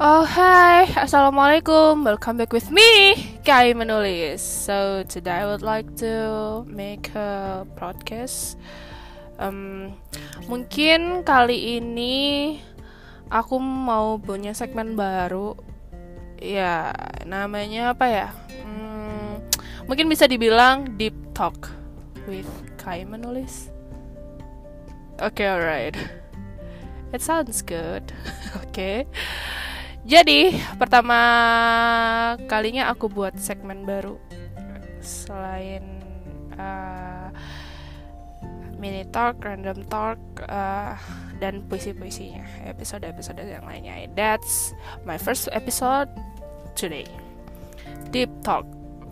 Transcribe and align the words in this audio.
Oh 0.00 0.24
hi, 0.24 0.88
assalamualaikum. 0.96 2.08
Welcome 2.08 2.40
back 2.40 2.56
with 2.56 2.72
me, 2.72 3.20
Kai 3.44 3.76
menulis. 3.76 4.40
So 4.40 5.04
today 5.04 5.44
I 5.44 5.52
would 5.52 5.60
like 5.60 5.92
to 6.00 6.64
make 6.64 7.12
a 7.12 7.68
podcast. 7.76 8.56
Um, 9.36 9.92
mungkin 10.48 11.20
kali 11.20 11.76
ini 11.76 12.16
aku 13.28 13.60
mau 13.60 14.16
punya 14.16 14.56
segmen 14.56 14.96
baru. 14.96 15.52
Ya, 16.40 16.96
namanya 17.28 17.92
apa 17.92 18.08
ya? 18.08 18.28
Hmm, 18.64 19.44
mungkin 19.84 20.08
bisa 20.08 20.24
dibilang 20.24 20.96
deep 20.96 21.12
talk 21.36 21.68
with 22.24 22.48
Kai 22.80 23.04
menulis. 23.04 23.68
Oke, 25.20 25.44
okay, 25.44 25.48
alright. 25.52 25.96
It 27.12 27.20
sounds 27.20 27.60
good. 27.60 28.16
Oke. 28.56 28.64
okay. 28.72 28.98
Jadi, 30.00 30.56
pertama 30.80 31.18
kalinya 32.48 32.88
aku 32.88 33.06
buat 33.12 33.36
segmen 33.36 33.84
baru 33.84 34.16
selain 35.00 35.84
uh, 36.56 37.28
mini 38.80 39.04
talk, 39.12 39.44
random 39.44 39.84
talk, 39.92 40.16
uh, 40.48 40.96
dan 41.36 41.64
puisi-puisinya, 41.68 42.44
episode-episode 42.64 43.44
yang 43.44 43.64
lainnya. 43.68 44.08
That's 44.16 44.72
my 45.04 45.20
first 45.20 45.52
episode 45.52 46.08
today. 46.76 47.08
Deep 48.08 48.32
talk 48.40 48.64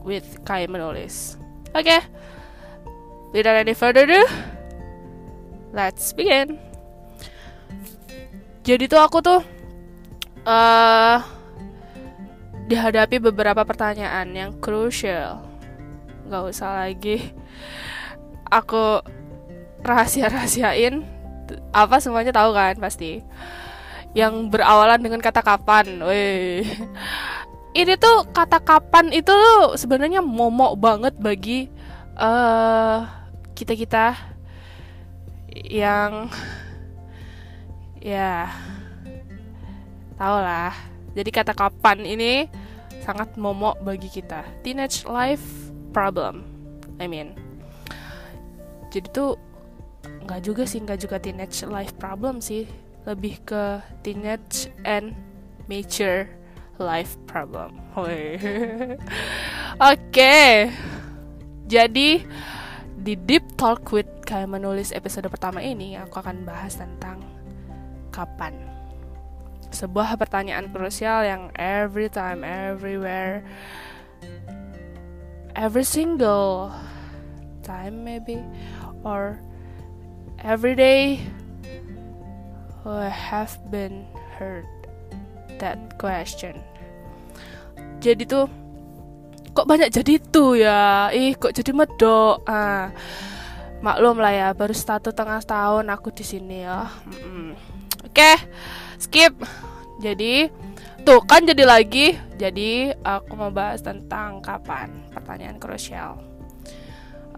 with 0.04 0.24
Kai 0.48 0.64
menulis. 0.64 1.36
Oke, 1.76 1.84
okay. 1.84 2.00
without 3.36 3.60
any 3.60 3.76
further 3.76 4.08
ado, 4.08 4.24
let's 5.76 6.16
begin. 6.16 6.56
Jadi 8.64 8.88
tuh 8.88 9.00
aku 9.00 9.20
tuh 9.20 9.40
uh, 10.44 11.18
dihadapi 12.68 13.16
beberapa 13.18 13.64
pertanyaan 13.64 14.28
yang 14.34 14.50
crucial. 14.60 15.42
Gak 16.28 16.44
usah 16.52 16.84
lagi 16.84 17.32
aku 18.48 19.00
rahasia-rahasiain 19.84 21.04
apa 21.72 21.96
semuanya 22.02 22.34
tahu 22.34 22.52
kan 22.52 22.76
pasti. 22.76 23.24
Yang 24.12 24.52
berawalan 24.52 25.00
dengan 25.00 25.20
kata 25.20 25.40
kapan. 25.40 26.04
Weh. 26.04 26.64
Ini 27.76 27.94
tuh 28.00 28.26
kata 28.32 28.58
kapan 28.64 29.12
itu 29.14 29.36
sebenarnya 29.76 30.24
momok 30.24 30.74
banget 30.80 31.14
bagi 31.20 31.68
uh, 32.18 33.06
kita-kita 33.54 34.16
yang 35.52 36.32
ya 38.02 38.48
Tau 40.18 40.36
lah. 40.42 40.74
Jadi 41.14 41.30
kata 41.30 41.54
kapan 41.54 42.02
ini 42.02 42.50
sangat 43.06 43.38
momok 43.38 43.78
bagi 43.86 44.10
kita. 44.10 44.42
Teenage 44.66 45.06
life 45.06 45.70
problem. 45.94 46.42
I 46.98 47.06
mean. 47.06 47.38
Jadi 48.90 49.06
tuh 49.14 49.38
nggak 50.26 50.42
juga 50.42 50.62
sih 50.66 50.82
nggak 50.82 51.00
juga 51.00 51.16
teenage 51.22 51.62
life 51.70 51.94
problem 51.96 52.42
sih. 52.42 52.66
Lebih 53.06 53.46
ke 53.46 53.80
teenage 54.02 54.68
and 54.82 55.14
mature 55.70 56.26
life 56.82 57.14
problem. 57.30 57.78
Oke. 57.96 58.98
Okay. 59.78 60.68
Jadi 61.68 62.24
di 62.98 63.14
Deep 63.14 63.54
Talk 63.54 63.88
with 63.94 64.08
kayak 64.28 64.52
menulis 64.52 64.92
episode 64.92 65.24
pertama 65.32 65.64
ini 65.64 65.96
aku 65.96 66.20
akan 66.20 66.44
bahas 66.44 66.76
tentang 66.76 67.22
kapan 68.12 68.67
sebuah 69.70 70.16
pertanyaan 70.16 70.72
krusial 70.72 71.24
yang 71.24 71.42
every 71.56 72.08
time, 72.08 72.44
everywhere, 72.44 73.44
every 75.52 75.84
single 75.84 76.72
time 77.60 78.04
maybe, 78.04 78.40
or 79.04 79.36
every 80.40 80.72
day, 80.72 81.20
I 82.88 83.12
have 83.12 83.52
been 83.68 84.08
heard 84.40 84.68
that 85.60 85.98
question. 86.00 86.56
Jadi 88.00 88.24
tuh 88.24 88.46
kok 89.52 89.68
banyak 89.68 89.90
jadi 89.92 90.22
tuh 90.32 90.56
ya, 90.56 91.12
ih 91.12 91.36
kok 91.36 91.52
jadi 91.52 91.74
medok. 91.74 92.46
Ah, 92.48 92.94
maklum 93.84 94.22
lah 94.22 94.32
ya, 94.32 94.48
baru 94.56 94.72
satu 94.72 95.12
tengah 95.12 95.42
tahun 95.44 95.92
aku 95.92 96.14
di 96.14 96.24
sini 96.24 96.64
ya. 96.64 96.88
Mm 97.04 97.18
-mm. 97.20 97.48
Oke. 98.08 98.14
Okay 98.14 98.36
skip. 98.98 99.34
Jadi 100.02 100.50
tuh 101.06 101.22
kan 101.24 101.46
jadi 101.46 101.64
lagi. 101.64 102.18
Jadi 102.38 102.94
aku 103.02 103.32
mau 103.34 103.50
bahas 103.50 103.82
tentang 103.82 104.42
kapan? 104.42 105.10
Pertanyaan 105.10 105.58
krusial. 105.58 106.22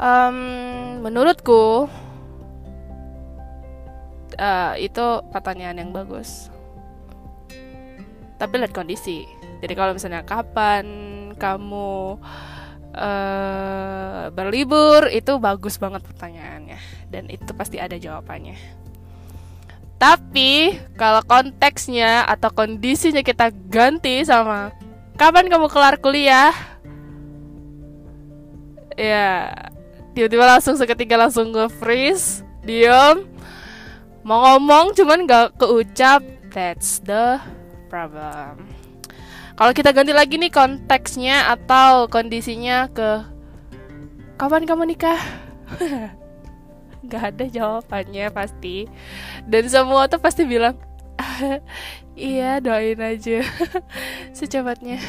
Um, 0.00 1.04
menurutku 1.04 1.88
uh, 4.40 4.74
itu 4.80 5.06
pertanyaan 5.32 5.80
yang 5.80 5.92
bagus. 5.92 6.48
Tapi 8.40 8.52
lihat 8.56 8.72
kondisi. 8.72 9.28
Jadi 9.60 9.72
kalau 9.76 9.92
misalnya 9.92 10.24
kapan 10.24 10.84
kamu 11.36 12.16
uh, 12.96 14.32
berlibur 14.32 15.08
itu 15.12 15.36
bagus 15.36 15.76
banget 15.76 16.00
pertanyaannya. 16.04 16.80
Dan 17.12 17.28
itu 17.28 17.52
pasti 17.52 17.76
ada 17.76 18.00
jawabannya 18.00 18.89
tapi 20.00 20.80
kalau 20.96 21.20
konteksnya 21.28 22.24
atau 22.24 22.48
kondisinya 22.48 23.20
kita 23.20 23.52
ganti 23.68 24.24
sama 24.24 24.72
kapan 25.20 25.52
kamu 25.52 25.68
kelar 25.68 26.00
kuliah? 26.00 26.56
Ya, 28.96 29.52
tiba-tiba 30.16 30.48
langsung 30.48 30.80
seketika 30.80 31.20
langsung 31.20 31.52
nge-freeze, 31.52 32.40
diem, 32.64 33.28
mau 34.24 34.40
ngomong 34.56 34.96
cuman 34.96 35.28
gak 35.28 35.60
keucap. 35.60 36.24
That's 36.50 37.04
the 37.04 37.36
problem. 37.92 38.66
Kalau 39.60 39.72
kita 39.76 39.92
ganti 39.92 40.16
lagi 40.16 40.40
nih 40.40 40.48
konteksnya 40.48 41.52
atau 41.52 42.08
kondisinya 42.08 42.88
ke 42.88 43.20
kapan 44.40 44.64
kamu 44.64 44.96
nikah? 44.96 45.20
nggak 47.04 47.24
ada 47.34 47.44
jawabannya 47.48 48.26
pasti. 48.32 48.88
Dan 49.44 49.68
semua 49.68 50.06
tuh 50.06 50.20
pasti 50.20 50.44
bilang 50.44 50.76
iya 52.16 52.58
doain 52.64 53.00
aja 53.00 53.44
secepatnya. 54.38 55.00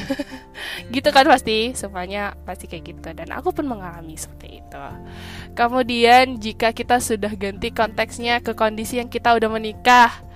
Gitu 0.94 1.10
kan 1.12 1.26
pasti 1.28 1.72
semuanya 1.78 2.36
pasti 2.44 2.68
kayak 2.68 2.84
gitu. 2.84 3.10
Dan 3.16 3.32
aku 3.32 3.56
pun 3.56 3.68
mengalami 3.68 4.16
seperti 4.20 4.64
itu. 4.64 4.86
Kemudian 5.56 6.40
jika 6.40 6.76
kita 6.76 7.00
sudah 7.00 7.32
ganti 7.36 7.72
konteksnya 7.72 8.44
ke 8.44 8.56
kondisi 8.56 9.00
yang 9.00 9.08
kita 9.08 9.36
udah 9.36 9.50
menikah 9.52 10.32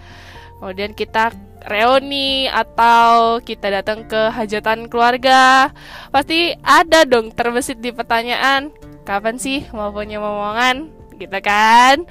kemudian 0.60 0.96
kita 0.96 1.36
reuni 1.66 2.48
atau 2.48 3.38
kita 3.42 3.70
datang 3.70 4.06
ke 4.06 4.32
hajatan 4.32 4.88
keluarga 4.88 5.70
pasti 6.14 6.54
ada 6.62 7.04
dong 7.04 7.34
terbesit 7.34 7.82
di 7.82 7.94
pertanyaan 7.94 8.74
kapan 9.04 9.38
sih 9.38 9.66
mau 9.74 9.94
punya 9.94 10.22
momongan 10.22 10.90
gitu 11.18 11.40
kan. 11.44 12.04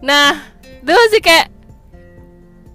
Nah 0.00 0.56
dulu 0.82 1.02
sih 1.10 1.22
kayak 1.22 1.56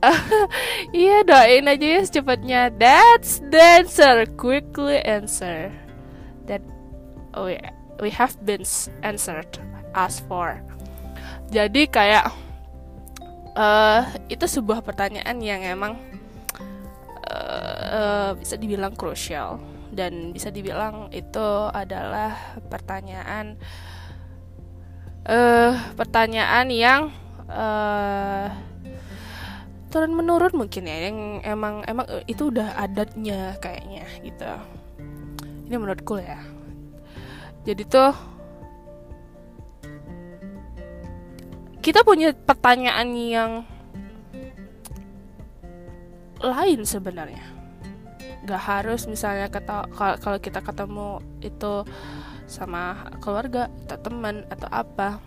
iya 0.97 1.21
doain 1.21 1.69
aja 1.69 1.85
ya 1.85 2.01
secepatnya. 2.01 2.61
That's 2.73 3.41
the 3.53 3.85
answer 3.85 4.25
quickly 4.33 4.97
answer. 5.01 5.69
That 6.49 6.65
we 7.37 7.61
we 8.01 8.09
have 8.09 8.33
been 8.41 8.65
answered 9.05 9.61
asked 9.93 10.25
for. 10.25 10.57
Jadi 11.53 11.85
kayak 11.91 12.33
uh, 13.53 14.01
itu 14.31 14.45
sebuah 14.47 14.81
pertanyaan 14.81 15.37
yang 15.43 15.61
emang 15.61 15.93
uh, 17.29 18.33
bisa 18.35 18.57
dibilang 18.57 18.97
krusial. 18.97 19.61
Dan 19.91 20.31
bisa 20.31 20.47
dibilang 20.47 21.11
itu 21.11 21.67
adalah 21.75 22.55
pertanyaan 22.71 23.59
uh, 23.59 23.90
pertanyaan 25.95 26.67
yang 26.67 27.01
uh, 27.47 28.51
turun 29.91 30.15
menurun 30.15 30.55
mungkin 30.55 30.87
ya 30.87 31.11
yang 31.11 31.43
emang 31.43 31.83
emang 31.83 32.07
itu 32.27 32.47
udah 32.47 32.75
adatnya 32.79 33.55
kayaknya 33.59 34.07
gitu. 34.23 34.51
Ini 35.67 35.75
menurutku 35.75 36.19
ya. 36.19 36.39
Jadi 37.67 37.83
tuh 37.87 38.11
kita 41.83 42.03
punya 42.07 42.31
pertanyaan 42.33 43.09
yang 43.15 43.51
lain 46.41 46.81
sebenarnya. 46.87 47.45
Nggak 48.41 48.61
harus 48.63 49.05
misalnya 49.05 49.47
kata 49.51 49.87
kalau 49.95 50.39
kita 50.41 50.59
ketemu 50.63 51.21
itu 51.43 51.85
sama 52.51 53.07
keluarga 53.23 53.71
atau 53.87 53.97
teman 54.03 54.43
atau 54.51 54.67
apa 54.67 55.23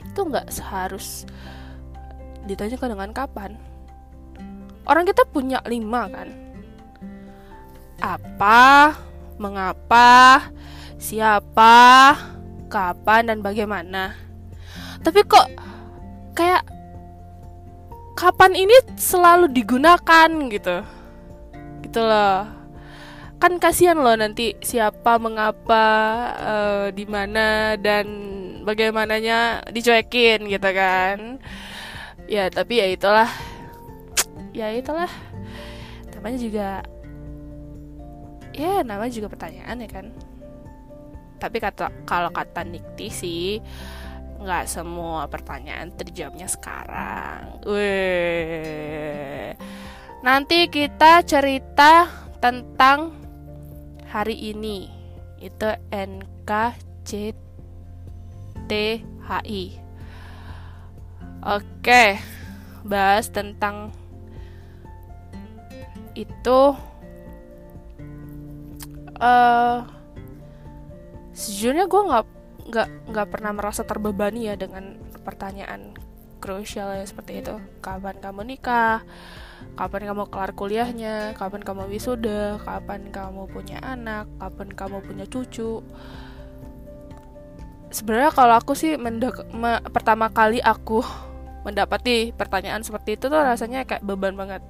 itu 0.00 0.24
nggak 0.24 0.48
seharus 0.48 1.28
ditanyakan 2.48 2.96
dengan 2.96 3.10
kapan 3.12 3.52
orang 4.88 5.04
kita 5.04 5.28
punya 5.28 5.60
lima 5.68 6.08
kan 6.08 6.48
apa, 7.98 8.94
mengapa, 9.38 10.50
siapa, 10.98 12.14
kapan 12.70 13.22
dan 13.26 13.38
bagaimana. 13.42 14.14
Tapi 15.02 15.20
kok 15.26 15.48
kayak 16.34 16.62
kapan 18.14 18.54
ini 18.54 18.74
selalu 18.94 19.50
digunakan 19.50 20.28
gitu. 20.50 20.82
Gitu 21.82 22.00
loh 22.02 22.57
kan 23.38 23.62
kasihan 23.62 23.94
loh 23.94 24.18
nanti 24.18 24.58
siapa 24.58 25.14
mengapa 25.22 25.86
uh, 26.42 26.86
di 26.90 27.06
mana 27.06 27.78
dan 27.78 28.06
bagaimananya 28.66 29.62
dicuekin 29.70 30.50
gitu 30.50 30.70
kan. 30.74 31.38
Ya 32.26 32.50
tapi 32.50 32.82
ya 32.82 32.86
itulah. 32.90 33.30
Ya 34.50 34.74
itulah. 34.74 35.08
Namanya 36.18 36.38
juga 36.42 36.68
ya 38.58 38.82
namanya 38.82 39.12
juga 39.14 39.30
pertanyaan 39.30 39.86
ya 39.86 39.88
kan. 39.88 40.06
Tapi 41.38 41.56
kata 41.62 41.94
kalau 42.02 42.34
kata 42.34 42.66
Nikti 42.66 43.06
sih 43.06 43.62
nggak 44.42 44.66
semua 44.66 45.30
pertanyaan 45.30 45.94
terjawabnya 45.94 46.50
sekarang. 46.50 47.62
Weh. 47.66 49.54
nanti 50.18 50.66
kita 50.66 51.22
cerita 51.22 52.10
tentang 52.42 53.17
hari 54.08 54.34
ini. 54.52 54.88
Itu 55.38 55.70
NKCTHI. 55.94 57.38
Oke, 61.38 62.18
bahas 62.82 63.30
tentang 63.30 63.94
itu 66.18 66.74
uh, 69.22 69.86
sejujurnya 71.30 71.86
gue 71.86 72.02
nggak 72.10 72.26
nggak 72.68 72.88
nggak 73.14 73.28
pernah 73.30 73.54
merasa 73.54 73.86
terbebani 73.86 74.50
ya 74.50 74.58
dengan 74.58 74.98
pertanyaan 75.22 75.94
krusial 76.42 76.90
yang 76.98 77.06
seperti 77.06 77.46
itu. 77.46 77.54
Kapan 77.78 78.18
kamu 78.18 78.42
nikah 78.50 79.06
kapan 79.78 80.10
kamu 80.10 80.24
kelar 80.26 80.52
kuliahnya, 80.58 81.38
kapan 81.38 81.62
kamu 81.62 81.86
wisuda, 81.86 82.58
kapan 82.66 83.14
kamu 83.14 83.46
punya 83.46 83.78
anak, 83.78 84.26
kapan 84.42 84.68
kamu 84.74 84.98
punya 85.06 85.24
cucu. 85.30 85.82
Sebenarnya 87.88 88.34
kalau 88.34 88.54
aku 88.58 88.74
sih 88.74 88.98
mendek 88.98 89.48
me 89.54 89.78
pertama 89.94 90.28
kali 90.34 90.58
aku 90.58 91.00
mendapati 91.66 92.34
pertanyaan 92.34 92.82
seperti 92.82 93.14
itu 93.14 93.30
tuh 93.30 93.38
rasanya 93.38 93.86
kayak 93.86 94.02
beban 94.02 94.34
banget. 94.34 94.62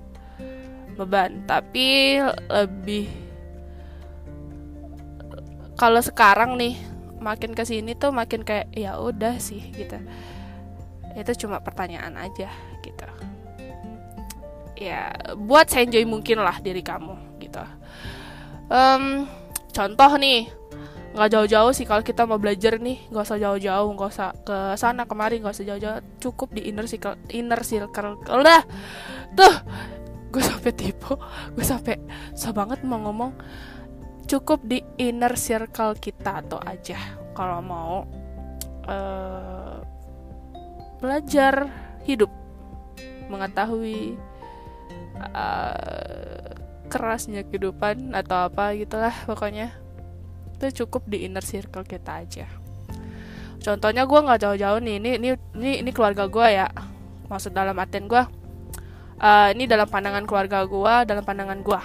Beban, 0.99 1.47
tapi 1.47 2.19
lebih 2.51 3.07
kalau 5.79 6.03
sekarang 6.03 6.59
nih 6.59 6.75
makin 7.23 7.55
ke 7.55 7.63
sini 7.63 7.95
tuh 7.95 8.11
makin 8.11 8.43
kayak 8.43 8.69
ya 8.75 8.99
udah 8.99 9.41
sih 9.41 9.63
gitu. 9.73 9.97
Itu 11.15 11.47
cuma 11.47 11.63
pertanyaan 11.63 12.19
aja 12.19 12.51
gitu 12.83 13.09
ya 14.79 15.11
buat 15.35 15.67
saya 15.67 15.91
enjoy 15.91 16.07
mungkin 16.07 16.39
lah 16.39 16.63
diri 16.63 16.81
kamu 16.87 17.43
gitu. 17.43 17.61
Um, 18.71 19.27
contoh 19.75 20.15
nih 20.17 20.47
nggak 21.09 21.35
jauh-jauh 21.35 21.73
sih 21.75 21.83
kalau 21.89 22.05
kita 22.05 22.29
mau 22.29 22.39
belajar 22.39 22.79
nih 22.79 23.11
nggak 23.11 23.25
usah 23.27 23.41
jauh-jauh 23.43 23.91
nggak 23.91 24.11
usah 24.13 24.31
ke 24.45 24.57
sana 24.79 25.03
kemari 25.09 25.43
nggak 25.43 25.57
usah 25.57 25.67
jauh-jauh 25.67 25.99
cukup 26.23 26.55
di 26.55 26.71
inner 26.71 26.87
circle 26.87 27.19
inner 27.35 27.61
circle. 27.67 28.23
Udah 28.23 28.63
tuh 29.35 29.55
gue 30.31 30.43
sampai 30.45 30.73
tipu 30.77 31.19
gue 31.59 31.65
sampai 31.67 31.99
susah 32.39 32.55
banget 32.55 32.87
mau 32.87 33.03
ngomong. 33.03 33.35
Cukup 34.29 34.61
di 34.63 34.85
inner 35.01 35.35
circle 35.35 35.97
kita 35.97 36.45
atau 36.45 36.61
aja 36.61 37.01
kalau 37.33 37.65
mau 37.65 38.05
uh, 38.85 39.81
belajar 41.01 41.73
hidup 42.05 42.29
mengetahui 43.33 44.21
uh, 45.21 46.55
kerasnya 46.89 47.45
kehidupan 47.45 48.17
atau 48.17 48.49
apa 48.49 48.75
gitulah 48.79 49.15
pokoknya. 49.29 49.75
Itu 50.59 50.85
cukup 50.85 51.07
di 51.07 51.29
inner 51.29 51.45
circle 51.45 51.87
kita 51.87 52.23
aja. 52.25 52.47
Contohnya 53.59 54.07
gue 54.07 54.19
nggak 54.23 54.41
jauh-jauh 54.43 54.81
nih 54.81 54.97
ini 55.03 55.11
ini 55.19 55.29
ini 55.59 55.73
ini 55.87 55.91
keluarga 55.91 56.31
gue 56.31 56.47
ya. 56.47 56.71
Maksud 57.29 57.53
dalam 57.53 57.77
artian 57.77 58.09
gue 58.09 58.39
uh, 59.23 59.49
ini 59.53 59.67
dalam 59.67 59.87
pandangan 59.87 60.25
keluarga 60.25 60.65
gue 60.65 60.95
dalam 61.07 61.25
pandangan 61.27 61.61
gue 61.63 61.81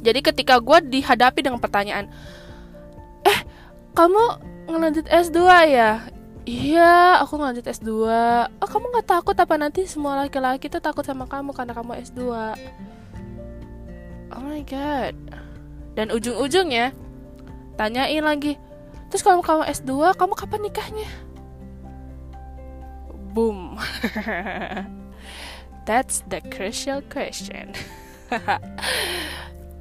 jadi 0.00 0.20
ketika 0.24 0.60
gue 0.60 0.78
dihadapi 0.88 1.40
dengan 1.44 1.60
pertanyaan 1.60 2.08
eh 3.24 3.40
kamu 3.96 4.24
ngelanjut 4.70 5.06
S2 5.08 5.38
ya 5.68 5.90
Iya, 6.50 7.22
aku 7.22 7.38
lanjut 7.38 7.62
S2. 7.62 8.10
Oh, 8.58 8.66
kamu 8.66 8.90
nggak 8.90 9.06
takut 9.06 9.38
apa 9.38 9.54
nanti 9.54 9.86
semua 9.86 10.18
laki-laki 10.18 10.66
tuh 10.66 10.82
takut 10.82 11.06
sama 11.06 11.30
kamu 11.30 11.54
karena 11.54 11.70
kamu 11.70 12.02
S2? 12.02 12.18
Oh 14.34 14.42
my 14.42 14.58
god. 14.66 15.14
Dan 15.94 16.10
ujung-ujungnya 16.10 16.90
tanyain 17.78 18.26
lagi. 18.26 18.58
Terus 19.14 19.22
kalau 19.22 19.46
kamu 19.46 19.62
S2, 19.70 20.18
kamu 20.18 20.34
kapan 20.34 20.60
nikahnya? 20.66 21.10
Boom. 23.30 23.78
That's 25.86 26.26
the 26.26 26.42
crucial 26.50 26.98
question. 27.06 27.78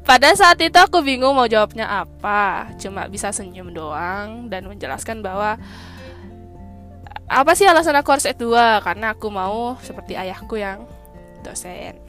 Pada 0.09 0.29
saat 0.37 0.61
itu 0.61 0.77
aku 0.77 1.01
bingung 1.01 1.33
mau 1.33 1.49
jawabnya 1.49 2.05
apa. 2.05 2.69
Cuma 2.77 3.09
bisa 3.09 3.33
senyum 3.33 3.73
doang 3.73 4.53
dan 4.53 4.69
menjelaskan 4.69 5.25
bahwa 5.25 5.57
apa 7.29 7.53
sih 7.53 7.69
alasan 7.69 7.93
aku 7.93 8.09
harus 8.17 8.25
S2 8.25 8.49
karena 8.81 9.13
aku 9.13 9.29
mau 9.29 9.77
seperti 9.85 10.17
ayahku 10.17 10.57
yang 10.57 10.89
dosen. 11.45 12.01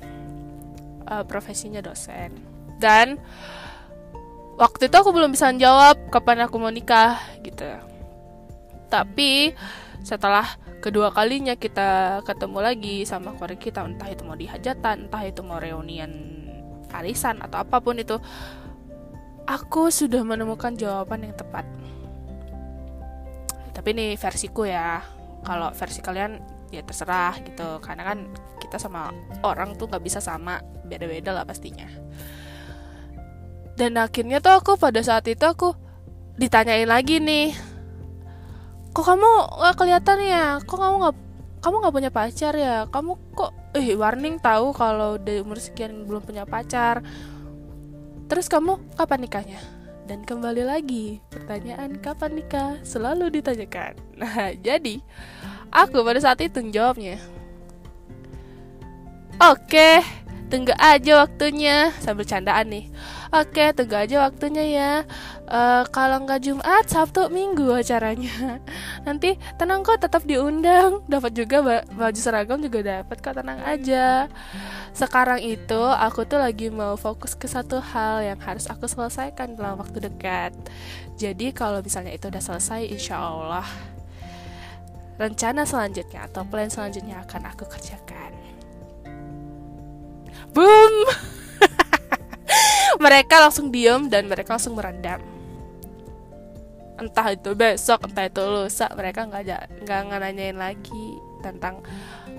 Uh, 1.05 1.23
profesinya 1.29 1.85
dosen. 1.85 2.33
Dan 2.81 3.21
waktu 4.57 4.89
itu 4.89 4.97
aku 4.97 5.13
belum 5.13 5.37
bisa 5.37 5.53
jawab 5.61 6.09
kapan 6.09 6.49
aku 6.49 6.57
mau 6.57 6.73
nikah 6.73 7.21
gitu. 7.45 7.69
Tapi 8.89 9.53
setelah 10.01 10.57
kedua 10.81 11.13
kalinya 11.13 11.53
kita 11.61 12.25
ketemu 12.25 12.59
lagi 12.65 12.97
sama 13.05 13.37
keluarga 13.37 13.61
kita 13.61 13.81
entah 13.85 14.09
itu 14.09 14.25
mau 14.25 14.33
dihajatan 14.33 15.07
entah 15.07 15.23
itu 15.29 15.45
mau 15.45 15.61
reunian 15.61 16.09
arisan 16.91 17.45
atau 17.45 17.61
apa 17.61 17.85
pun 17.85 18.01
itu 18.01 18.17
aku 19.45 19.93
sudah 19.93 20.25
menemukan 20.25 20.73
jawaban 20.75 21.29
yang 21.29 21.37
tepat 21.37 21.69
tapi 23.81 23.97
ini 23.97 24.13
versiku 24.21 24.69
ya. 24.69 25.01
Kalau 25.41 25.73
versi 25.73 26.05
kalian 26.05 26.37
ya 26.69 26.85
terserah 26.85 27.33
gitu. 27.41 27.81
Karena 27.81 28.13
kan 28.13 28.29
kita 28.61 28.77
sama 28.77 29.09
orang 29.41 29.81
tuh 29.81 29.89
nggak 29.89 30.05
bisa 30.05 30.21
sama. 30.21 30.61
Beda-beda 30.85 31.33
lah 31.33 31.49
pastinya. 31.49 31.89
Dan 33.81 33.97
akhirnya 33.97 34.45
tuh 34.45 34.53
aku 34.53 34.77
pada 34.77 35.01
saat 35.01 35.25
itu 35.33 35.41
aku 35.49 35.73
ditanyain 36.37 36.85
lagi 36.85 37.25
nih. 37.25 37.57
Kok 38.93 39.01
kamu 39.01 39.31
nggak 39.65 39.75
kelihatan 39.81 40.19
ya? 40.29 40.61
Kok 40.61 40.77
kamu 40.77 40.97
nggak 41.01 41.17
kamu 41.65 41.75
nggak 41.81 41.95
punya 41.97 42.11
pacar 42.13 42.53
ya? 42.53 42.85
Kamu 42.85 43.33
kok 43.33 43.57
eh 43.73 43.97
warning 43.97 44.37
tahu 44.45 44.77
kalau 44.77 45.17
dari 45.17 45.41
umur 45.41 45.57
sekian 45.57 46.05
belum 46.05 46.21
punya 46.21 46.45
pacar. 46.45 47.01
Terus 48.29 48.45
kamu 48.53 48.77
kapan 49.01 49.25
nikahnya 49.25 49.80
dan 50.11 50.27
kembali 50.27 50.67
lagi, 50.67 51.23
pertanyaan 51.31 51.95
kapan 52.03 52.43
nikah 52.43 52.75
selalu 52.83 53.31
ditanyakan. 53.31 53.95
Nah, 54.19 54.51
jadi 54.59 54.99
aku 55.71 56.03
pada 56.03 56.19
saat 56.19 56.43
itu 56.43 56.59
jawabnya. 56.67 57.23
Oke, 59.39 60.03
tunggu 60.51 60.75
aja 60.75 61.23
waktunya 61.23 61.95
sambil 62.03 62.27
candaan 62.27 62.75
nih. 62.75 62.91
Oke, 63.31 63.71
tunggu 63.79 63.95
aja 63.95 64.27
waktunya 64.27 64.65
ya. 64.67 64.93
Uh, 65.47 65.87
kalau 65.95 66.27
nggak 66.27 66.43
Jumat, 66.43 66.91
Sabtu, 66.91 67.31
Minggu 67.31 67.71
acaranya. 67.71 68.59
Nanti 69.07 69.39
tenang 69.55 69.87
kok, 69.87 70.03
tetap 70.03 70.27
diundang. 70.27 71.07
Dapat 71.07 71.39
juga 71.39 71.63
baju 71.95 72.19
seragam 72.19 72.59
juga 72.59 72.83
dapat 72.83 73.23
kok, 73.23 73.39
tenang 73.39 73.63
aja. 73.63 74.27
Sekarang 74.91 75.39
itu 75.39 75.79
aku 75.79 76.27
tuh 76.27 76.43
lagi 76.43 76.75
mau 76.75 76.99
fokus 76.99 77.39
ke 77.39 77.47
satu 77.47 77.79
hal 77.79 78.27
yang 78.27 78.39
harus 78.43 78.67
aku 78.67 78.91
selesaikan 78.91 79.55
dalam 79.55 79.79
waktu 79.79 80.11
dekat. 80.11 80.51
Jadi 81.15 81.55
kalau 81.55 81.79
misalnya 81.87 82.11
itu 82.11 82.27
udah 82.27 82.43
selesai, 82.43 82.91
insya 82.91 83.15
Allah 83.15 83.67
rencana 85.23 85.63
selanjutnya 85.63 86.27
atau 86.27 86.43
plan 86.49 86.67
selanjutnya 86.67 87.23
akan 87.23 87.47
aku 87.47 87.63
kerjakan. 87.71 88.35
Boom! 90.51 90.95
mereka 92.99 93.39
langsung 93.39 93.71
diem 93.71 94.11
dan 94.11 94.27
mereka 94.27 94.57
langsung 94.57 94.75
merendam. 94.75 95.23
Entah 97.01 97.33
itu 97.33 97.55
besok 97.57 98.11
entah 98.11 98.29
itu 98.29 98.43
lusa 98.45 98.91
mereka 98.93 99.25
nggak 99.25 99.87
nggak 99.87 100.21
nanyain 100.21 100.59
lagi 100.59 101.17
tentang 101.41 101.81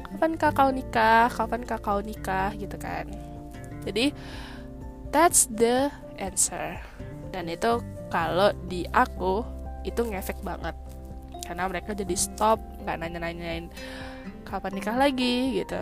kapan 0.05 0.31
kau 0.37 0.69
nikah? 0.69 1.31
Kapan 1.31 1.61
kau 1.65 1.99
nikah? 2.03 2.53
gitu 2.59 2.77
kan. 2.77 3.09
Jadi 3.87 4.13
that's 5.09 5.49
the 5.49 5.89
answer. 6.21 6.77
Dan 7.33 7.49
itu 7.49 7.81
kalau 8.11 8.53
di 8.67 8.85
aku 8.91 9.41
itu 9.87 10.03
ngefek 10.05 10.43
banget. 10.45 10.75
Karena 11.41 11.65
mereka 11.65 11.97
jadi 11.97 12.13
stop 12.13 12.61
nggak 12.85 12.97
nanya-nanyain 13.01 13.65
kapan 14.45 14.71
nikah 14.77 14.97
lagi 14.99 15.63
gitu. 15.63 15.81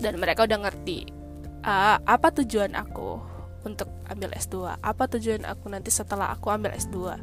Dan 0.00 0.18
mereka 0.18 0.48
udah 0.48 0.58
ngerti 0.58 1.20
uh, 1.62 2.02
apa 2.02 2.28
tujuan 2.40 2.74
aku 2.74 3.29
untuk 3.64 3.88
ambil 4.08 4.32
S2 4.32 4.80
apa 4.80 5.04
tujuan 5.16 5.44
aku 5.44 5.68
nanti 5.68 5.92
setelah 5.92 6.32
aku 6.32 6.48
ambil 6.48 6.72
S2 6.72 7.20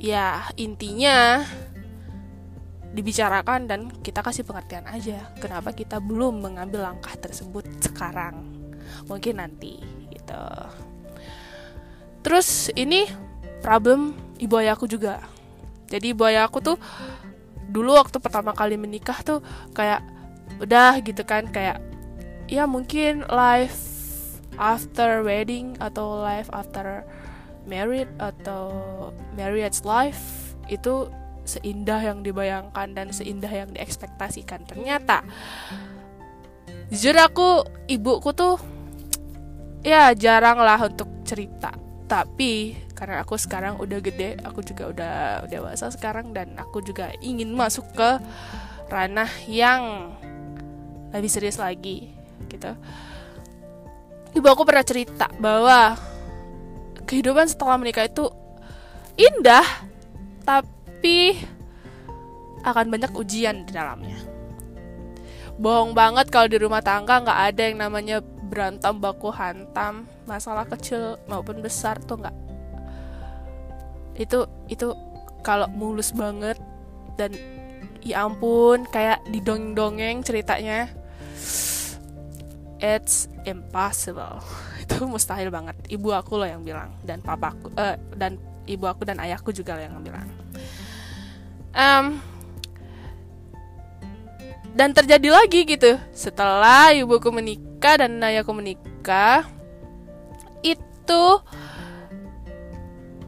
ya 0.00 0.48
intinya 0.56 1.44
dibicarakan 2.94 3.66
dan 3.66 3.80
kita 3.90 4.22
kasih 4.22 4.46
pengertian 4.46 4.86
aja 4.86 5.34
kenapa 5.42 5.74
kita 5.74 5.98
belum 5.98 6.46
mengambil 6.46 6.86
langkah 6.86 7.18
tersebut 7.18 7.66
sekarang. 7.82 8.46
Mungkin 9.10 9.42
nanti 9.42 9.82
gitu. 10.14 10.46
Terus 12.22 12.70
ini 12.78 13.10
problem 13.58 14.14
ibu 14.38 14.54
ayahku 14.54 14.86
juga. 14.86 15.18
Jadi 15.90 16.14
ibu 16.14 16.22
ayahku 16.22 16.62
tuh 16.62 16.78
dulu 17.66 17.98
waktu 17.98 18.22
pertama 18.22 18.54
kali 18.54 18.78
menikah 18.78 19.18
tuh 19.26 19.42
kayak 19.74 20.06
udah 20.62 21.02
gitu 21.02 21.26
kan 21.26 21.50
kayak 21.50 21.82
ya 22.46 22.70
mungkin 22.70 23.26
life 23.26 23.93
after 24.56 25.24
wedding 25.26 25.78
atau 25.78 26.22
life 26.22 26.48
after 26.52 27.02
married 27.64 28.08
atau 28.20 28.70
marriage 29.34 29.82
life 29.82 30.54
itu 30.68 31.08
seindah 31.44 32.00
yang 32.00 32.24
dibayangkan 32.24 32.96
dan 32.96 33.12
seindah 33.12 33.52
yang 33.52 33.70
diekspektasikan. 33.72 34.64
Ternyata 34.64 35.24
jujur 36.88 37.16
aku 37.20 37.64
ibuku 37.88 38.32
tuh 38.32 38.56
ya 39.84 40.12
jarang 40.16 40.60
lah 40.60 40.80
untuk 40.80 41.08
cerita. 41.24 41.72
Tapi 42.04 42.84
karena 42.94 43.20
aku 43.20 43.34
sekarang 43.36 43.76
udah 43.82 43.98
gede 44.00 44.38
aku 44.46 44.62
juga 44.62 44.88
udah 44.88 45.14
dewasa 45.50 45.90
sekarang 45.90 46.30
dan 46.30 46.54
aku 46.56 46.80
juga 46.80 47.10
ingin 47.20 47.50
masuk 47.52 47.84
ke 47.92 48.10
ranah 48.88 49.28
yang 49.50 50.14
lebih 51.10 51.30
serius 51.30 51.58
lagi 51.58 52.14
gitu 52.46 52.70
ibu 54.34 54.46
aku 54.50 54.66
pernah 54.66 54.82
cerita 54.82 55.30
bahwa 55.38 55.94
kehidupan 57.06 57.46
setelah 57.46 57.78
menikah 57.78 58.06
itu 58.06 58.26
indah 59.14 59.64
tapi 60.42 61.38
akan 62.64 62.86
banyak 62.90 63.12
ujian 63.14 63.62
di 63.68 63.72
dalamnya. 63.72 64.18
Bohong 65.54 65.94
banget 65.94 66.34
kalau 66.34 66.50
di 66.50 66.58
rumah 66.58 66.82
tangga 66.82 67.22
nggak 67.22 67.40
ada 67.54 67.62
yang 67.62 67.78
namanya 67.78 68.18
berantem 68.24 68.98
baku 68.98 69.30
hantam 69.30 70.10
masalah 70.26 70.66
kecil 70.66 71.20
maupun 71.30 71.62
besar 71.62 72.00
tuh 72.02 72.18
nggak. 72.18 72.36
Itu 74.18 74.50
itu 74.66 74.90
kalau 75.46 75.70
mulus 75.70 76.10
banget 76.10 76.58
dan 77.14 77.36
ya 78.02 78.26
ampun 78.26 78.82
kayak 78.90 79.22
didongeng-dongeng 79.30 80.26
ceritanya 80.26 80.90
it's 82.82 83.30
impossible. 83.44 84.42
Itu 84.82 85.04
mustahil 85.06 85.50
banget. 85.50 85.76
Ibu 85.90 86.14
aku 86.14 86.40
loh 86.40 86.48
yang 86.48 86.62
bilang 86.62 86.94
dan 87.06 87.20
papaku 87.20 87.70
uh, 87.76 87.98
dan 88.14 88.40
ibu 88.64 88.88
aku 88.88 89.04
dan 89.04 89.20
ayahku 89.20 89.52
juga 89.52 89.76
yang 89.76 90.00
bilang. 90.00 90.26
Um, 91.74 92.22
dan 94.74 94.90
terjadi 94.94 95.28
lagi 95.30 95.66
gitu. 95.66 95.98
Setelah 96.14 96.94
ibuku 96.94 97.30
menikah 97.30 98.00
dan 98.00 98.18
ayahku 98.22 98.50
menikah 98.54 99.46
itu 100.64 101.24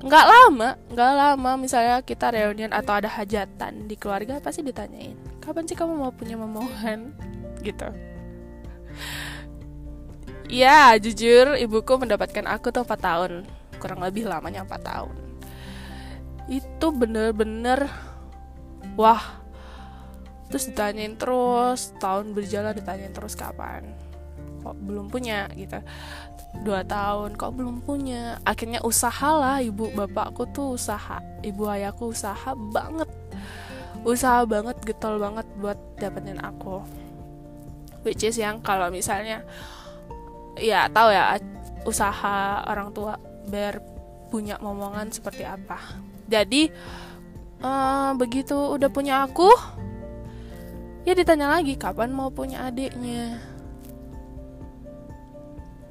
nggak 0.07 0.27
lama 0.29 0.79
nggak 0.95 1.13
lama 1.19 1.51
misalnya 1.59 1.99
kita 1.99 2.31
reunian 2.31 2.71
atau 2.71 2.95
ada 2.95 3.11
hajatan 3.11 3.91
di 3.91 3.99
keluarga 3.99 4.39
pasti 4.39 4.63
ditanyain 4.63 5.19
kapan 5.43 5.67
sih 5.67 5.75
kamu 5.75 5.99
mau 5.99 6.15
punya 6.15 6.39
momongan? 6.39 7.11
Gitu 7.67 7.89
ya 10.51 10.95
jujur 10.99 11.59
ibuku 11.59 11.93
mendapatkan 11.99 12.47
aku 12.47 12.71
tuh 12.71 12.87
4 12.87 12.97
tahun. 12.99 13.33
Kurang 13.77 14.01
lebih 14.01 14.27
lamanya 14.27 14.65
4 14.65 14.81
tahun. 14.83 15.15
Itu 16.47 16.95
bener-bener 16.95 17.91
wah. 18.95 19.45
Terus 20.47 20.71
ditanyain 20.71 21.19
terus 21.19 21.91
tahun 21.99 22.31
berjalan 22.31 22.75
ditanyain 22.79 23.11
terus 23.11 23.35
kapan. 23.35 23.83
Kok 24.63 24.79
belum 24.83 25.11
punya 25.11 25.51
gitu. 25.59 25.83
Dua 26.63 26.87
tahun 26.87 27.35
kok 27.35 27.53
belum 27.55 27.83
punya. 27.83 28.39
Akhirnya 28.47 28.81
usaha 28.87 29.31
lah 29.37 29.59
ibu 29.59 29.91
bapakku 29.91 30.47
tuh 30.55 30.79
usaha 30.79 31.19
ibu 31.43 31.67
ayahku 31.67 32.15
usaha 32.15 32.55
banget. 32.55 33.11
Usaha 34.07 34.47
banget 34.47 34.79
getol 34.87 35.19
banget 35.19 35.47
buat 35.59 35.79
dapetin 35.99 36.39
aku. 36.39 36.83
Which 38.07 38.23
is 38.23 38.39
yang 38.39 38.63
kalau 38.63 38.87
misalnya 38.87 39.43
ya 40.57 40.89
tahu 40.89 41.13
ya 41.13 41.37
usaha 41.87 42.67
orang 42.67 42.91
tua 42.91 43.15
biar 43.47 43.79
punya 44.29 44.59
momongan 44.59 45.09
seperti 45.15 45.47
apa. 45.47 45.79
Jadi 46.27 46.69
uh, 47.63 48.11
begitu 48.19 48.57
udah 48.57 48.91
punya 48.91 49.23
aku 49.23 49.49
ya 51.07 51.15
ditanya 51.15 51.47
lagi 51.47 51.79
kapan 51.79 52.11
mau 52.11 52.29
punya 52.35 52.67
adiknya? 52.67 53.39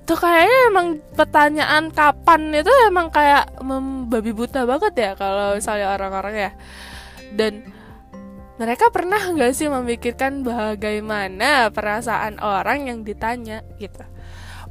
Tuh 0.05 0.19
kayaknya 0.19 0.59
emang 0.69 0.87
pertanyaan 1.17 1.89
kapan 1.89 2.53
itu 2.53 2.69
emang 2.85 3.09
kayak 3.09 3.57
membabi 3.63 4.35
buta 4.35 4.67
banget 4.67 4.93
ya 4.93 5.11
kalau 5.17 5.57
misalnya 5.57 5.97
orang-orang 5.97 6.35
ya. 6.35 6.51
Dan 7.33 7.65
mereka 8.61 8.87
pernah 8.93 9.19
nggak 9.19 9.51
sih 9.51 9.67
memikirkan 9.67 10.45
bagaimana 10.45 11.73
perasaan 11.73 12.39
orang 12.39 12.87
yang 12.87 12.99
ditanya 13.03 13.65
gitu 13.81 14.05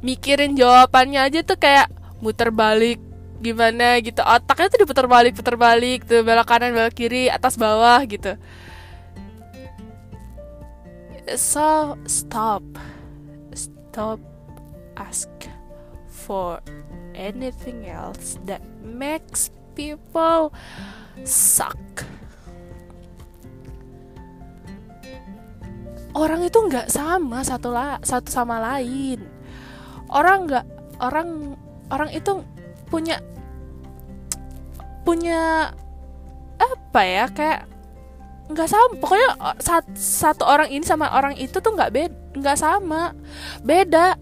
mikirin 0.03 0.55
jawabannya 0.55 1.21
aja 1.27 1.39
tuh 1.45 1.59
kayak 1.59 1.91
muter 2.23 2.49
balik 2.49 2.99
gimana 3.43 3.99
gitu. 4.01 4.23
Otaknya 4.23 4.71
tuh 4.71 4.79
diputar 4.81 5.05
balik 5.05 5.37
putar 5.37 5.55
balik 5.59 6.07
tuh 6.07 6.25
belok 6.25 6.47
kanan 6.47 6.73
belok 6.73 6.95
kiri 6.95 7.29
atas 7.29 7.59
bawah 7.59 8.01
gitu. 8.07 8.39
So 11.37 11.99
stop. 12.09 12.63
Stop 13.53 14.19
ask 14.95 15.29
for 16.07 16.59
anything 17.13 17.87
else 17.87 18.41
that 18.49 18.63
makes 18.83 19.51
people 19.77 20.51
suck. 21.27 21.79
Orang 26.15 26.47
itu 26.47 26.55
nggak 26.55 26.87
sama 26.87 27.43
satu 27.43 27.75
la 27.75 27.99
satu 27.99 28.31
sama 28.31 28.63
lain 28.63 29.34
orang 30.09 30.49
nggak 30.49 30.65
orang 31.01 31.57
orang 31.89 32.09
itu 32.13 32.41
punya 32.89 33.21
punya 35.05 35.73
apa 36.57 37.01
ya 37.03 37.25
kayak 37.29 37.69
nggak 38.45 38.69
sama 38.69 38.85
pokoknya 39.01 39.29
sat, 39.57 39.85
satu 39.97 40.45
orang 40.45 40.69
ini 40.69 40.85
sama 40.85 41.09
orang 41.13 41.33
itu 41.37 41.57
tuh 41.57 41.73
nggak 41.73 41.93
beda 41.93 42.25
nggak 42.35 42.57
sama 42.59 43.15
beda. 43.63 44.19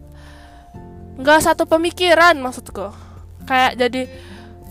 Nggak 1.18 1.40
satu 1.46 1.66
pemikiran 1.66 2.38
maksudku. 2.42 2.94
Kayak 3.46 3.78
jadi 3.78 4.02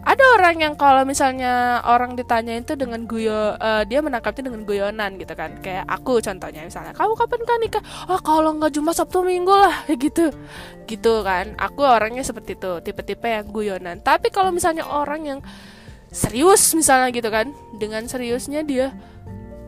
ada 0.03 0.25
orang 0.35 0.59
yang 0.59 0.75
kalau 0.75 1.07
misalnya 1.07 1.79
orang 1.87 2.19
ditanya 2.19 2.59
itu 2.59 2.75
dengan 2.75 3.07
guyo 3.07 3.55
uh, 3.55 3.87
dia 3.87 4.03
menangkapnya 4.03 4.51
dengan 4.51 4.67
guyonan 4.67 5.15
gitu 5.15 5.31
kan. 5.39 5.55
Kayak 5.63 5.87
aku 5.87 6.19
contohnya 6.19 6.67
misalnya 6.67 6.91
kamu 6.91 7.15
kapan 7.15 7.41
kan 7.47 7.59
nikah? 7.63 7.85
Oh 8.11 8.19
kalau 8.19 8.59
nggak 8.59 8.75
cuma 8.75 8.91
sabtu 8.91 9.23
minggu 9.23 9.55
lah 9.55 9.87
gitu. 9.95 10.35
Gitu 10.91 11.15
kan. 11.23 11.55
Aku 11.55 11.87
orangnya 11.87 12.27
seperti 12.27 12.59
itu 12.59 12.83
tipe-tipe 12.83 13.31
yang 13.31 13.47
guyonan. 13.55 14.03
Tapi 14.03 14.35
kalau 14.35 14.51
misalnya 14.51 14.83
orang 14.91 15.23
yang 15.23 15.41
serius 16.11 16.75
misalnya 16.75 17.09
gitu 17.15 17.31
kan 17.33 17.55
dengan 17.79 18.05
seriusnya 18.05 18.61
dia 18.67 18.93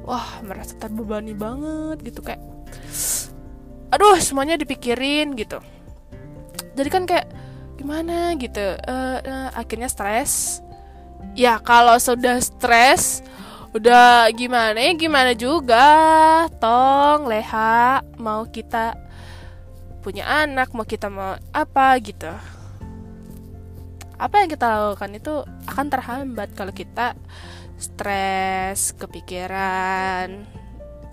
wah 0.04 0.44
merasa 0.44 0.76
terbebani 0.76 1.32
banget 1.32 2.04
gitu 2.04 2.20
kayak 2.20 2.42
aduh 3.88 4.18
semuanya 4.18 4.58
dipikirin 4.58 5.38
gitu. 5.38 5.62
Jadi 6.74 6.88
kan 6.90 7.06
kayak 7.06 7.43
gimana 7.74 8.34
gitu 8.38 8.62
uh, 8.62 9.18
uh, 9.20 9.48
akhirnya 9.54 9.90
stres. 9.90 10.62
Ya 11.34 11.58
kalau 11.58 11.98
sudah 11.98 12.38
stres 12.38 13.24
udah 13.74 14.30
gimana 14.30 14.78
ya 14.78 14.92
gimana 14.94 15.32
juga. 15.34 15.86
Tong 16.62 17.26
leha 17.26 18.02
mau 18.18 18.46
kita 18.46 18.94
punya 20.04 20.28
anak 20.28 20.70
mau 20.76 20.86
kita 20.86 21.10
mau 21.10 21.34
apa 21.50 21.98
gitu. 21.98 22.30
Apa 24.14 24.46
yang 24.46 24.50
kita 24.52 24.66
lakukan 24.70 25.12
itu 25.18 25.34
akan 25.66 25.86
terhambat 25.90 26.54
kalau 26.54 26.70
kita 26.70 27.18
stres 27.74 28.94
kepikiran 28.94 30.46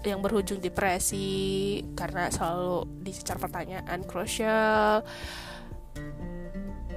yang 0.01 0.19
berujung 0.21 0.57
depresi 0.57 1.81
karena 1.93 2.29
selalu 2.33 2.89
dicecar 3.05 3.37
pertanyaan 3.37 4.01
krusial 4.05 5.05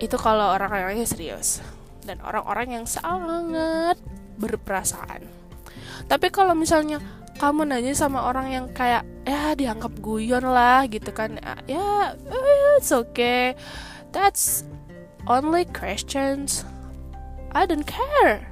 itu 0.02 0.16
kalau 0.18 0.54
orang-orangnya 0.54 1.06
serius. 1.06 1.62
Dan 2.04 2.20
orang-orang 2.20 2.80
yang 2.80 2.84
sangat 2.84 3.96
berperasaan. 4.36 5.24
Tapi 6.04 6.28
kalau 6.28 6.52
misalnya 6.52 7.00
kamu 7.38 7.66
nanya 7.66 7.94
sama 7.96 8.30
orang 8.30 8.52
yang 8.52 8.66
kayak 8.70 9.02
ya 9.26 9.58
dianggap 9.58 9.90
guyon 9.98 10.46
lah 10.46 10.86
gitu 10.86 11.10
kan 11.10 11.34
ya 11.40 11.58
yeah, 11.66 12.14
it's 12.78 12.94
okay. 12.94 13.58
That's 14.14 14.62
only 15.26 15.66
questions. 15.74 16.62
I 17.50 17.66
don't 17.66 17.86
care. 17.86 18.46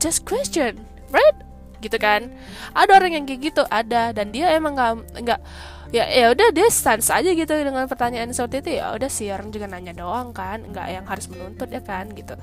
Just 0.00 0.24
question 0.24 0.88
right? 1.12 1.36
Gitu 1.80 1.96
kan. 2.00 2.32
Ada 2.74 2.98
orang 2.98 3.12
yang 3.14 3.24
kayak 3.28 3.52
gitu 3.52 3.62
ada. 3.68 4.10
Dan 4.16 4.32
dia 4.32 4.52
emang 4.54 4.74
nggak 4.76 4.92
nggak 5.24 5.40
ya 5.88 6.04
ya 6.04 6.36
udah 6.36 6.52
dia 6.52 6.68
stance 6.68 7.08
aja 7.08 7.32
gitu 7.32 7.48
dengan 7.48 7.88
pertanyaan 7.88 8.28
seperti 8.32 8.60
itu 8.60 8.70
ya 8.82 8.92
udah 8.92 9.08
sih 9.08 9.32
orang 9.32 9.48
juga 9.48 9.66
nanya 9.70 9.96
doang 9.96 10.36
kan 10.36 10.60
nggak 10.68 10.86
yang 10.92 11.04
harus 11.08 11.32
menuntut 11.32 11.72
ya 11.72 11.80
kan 11.80 12.12
gitu 12.12 12.36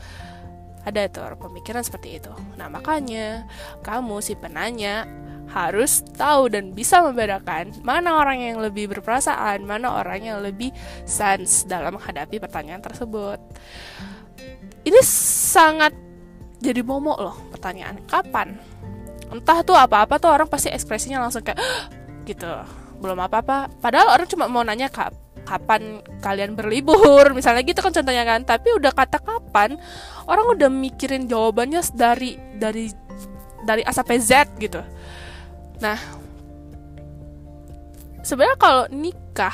ada 0.86 1.02
tuh 1.10 1.22
orang 1.26 1.40
pemikiran 1.42 1.82
seperti 1.86 2.18
itu 2.18 2.34
nah 2.58 2.70
makanya 2.70 3.46
kamu 3.86 4.22
si 4.22 4.34
penanya 4.34 5.06
harus 5.50 6.02
tahu 6.18 6.50
dan 6.50 6.74
bisa 6.74 7.06
membedakan 7.06 7.70
mana 7.86 8.18
orang 8.18 8.42
yang 8.42 8.58
lebih 8.58 8.90
berperasaan, 8.90 9.62
mana 9.62 9.94
orang 9.94 10.26
yang 10.26 10.40
lebih 10.42 10.74
sense 11.06 11.70
dalam 11.70 11.98
menghadapi 11.98 12.42
pertanyaan 12.42 12.82
tersebut. 12.82 13.38
Ini 14.86 15.00
sangat 15.06 15.94
jadi 16.62 16.82
momok 16.82 17.18
loh 17.22 17.36
pertanyaan. 17.54 18.02
Kapan? 18.10 18.58
Entah 19.30 19.62
tuh 19.66 19.78
apa-apa 19.78 20.18
tuh 20.18 20.34
orang 20.34 20.50
pasti 20.50 20.70
ekspresinya 20.70 21.22
langsung 21.22 21.46
kayak 21.46 21.62
gitu. 22.30 22.85
Belum 23.00 23.20
apa-apa. 23.20 23.72
Padahal 23.80 24.16
orang 24.16 24.28
cuma 24.30 24.46
mau 24.48 24.64
nanya 24.64 24.92
kap 24.92 25.14
kapan 25.46 26.02
kalian 26.26 26.58
berlibur. 26.58 27.32
Misalnya 27.38 27.62
gitu 27.62 27.80
kan 27.80 27.94
contohnya 27.94 28.24
kan. 28.26 28.42
Tapi 28.44 28.74
udah 28.76 28.92
kata 28.92 29.22
kapan 29.22 29.78
orang 30.26 30.58
udah 30.58 30.70
mikirin 30.70 31.30
jawabannya 31.30 31.82
dari 31.94 32.38
dari 32.58 32.90
dari 33.66 33.82
A 33.82 33.92
sampai 33.94 34.18
Z 34.22 34.58
gitu. 34.62 34.82
Nah, 35.82 35.98
sebenarnya 38.22 38.58
kalau 38.62 38.84
nikah 38.94 39.54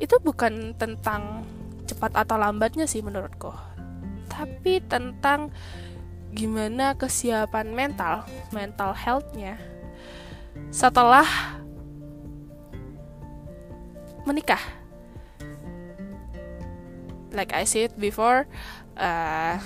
itu 0.00 0.16
bukan 0.18 0.74
tentang 0.74 1.46
cepat 1.86 2.16
atau 2.16 2.34
lambatnya 2.40 2.88
sih 2.88 3.04
menurutku, 3.04 3.52
tapi 4.26 4.82
tentang 4.82 5.52
gimana 6.32 6.96
kesiapan 6.96 7.70
mental, 7.70 8.26
mental 8.50 8.96
healthnya. 8.96 9.60
Setelah 10.72 11.28
menikah. 14.26 14.60
Like 17.32 17.56
I 17.56 17.64
said 17.64 17.96
before, 17.96 18.44
uh, 19.00 19.56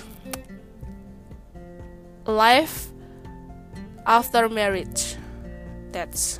life 2.23 2.91
after 4.07 4.47
marriage. 4.47 5.19
That's 5.91 6.39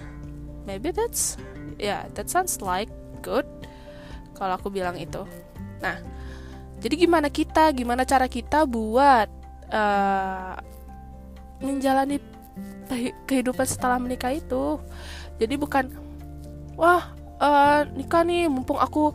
maybe 0.68 0.92
that's 0.92 1.40
yeah 1.80 2.08
that 2.16 2.32
sounds 2.32 2.60
like 2.64 2.92
good 3.24 3.48
kalau 4.36 4.56
aku 4.60 4.72
bilang 4.72 4.96
itu. 5.00 5.28
Nah 5.84 6.00
jadi 6.78 7.08
gimana 7.08 7.28
kita 7.34 7.74
gimana 7.74 8.06
cara 8.06 8.30
kita 8.30 8.70
buat 8.70 9.28
uh, 9.74 10.56
menjalani 11.60 12.22
kehidupan 13.26 13.66
setelah 13.66 13.98
menikah 13.98 14.32
itu? 14.32 14.78
Jadi 15.42 15.54
bukan 15.58 15.90
wah 16.78 17.17
uh, 17.42 17.86
nikah 17.94 18.24
nih 18.26 18.50
mumpung 18.50 18.78
aku 18.78 19.14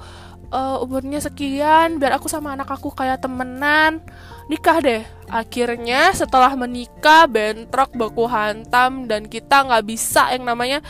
uh, 0.53 0.85
umurnya 0.85 1.19
sekian 1.19 1.97
biar 1.97 2.21
aku 2.21 2.29
sama 2.29 2.53
anak 2.53 2.69
aku 2.69 2.93
kayak 2.93 3.25
temenan 3.25 4.05
nikah 4.47 4.79
deh. 4.79 5.03
Akhirnya 5.33 6.13
setelah 6.13 6.53
menikah 6.53 7.25
bentrok 7.25 7.97
baku 7.97 8.29
hantam 8.29 9.09
dan 9.09 9.25
kita 9.27 9.65
nggak 9.65 9.85
bisa 9.89 10.29
yang 10.37 10.45
namanya 10.45 10.85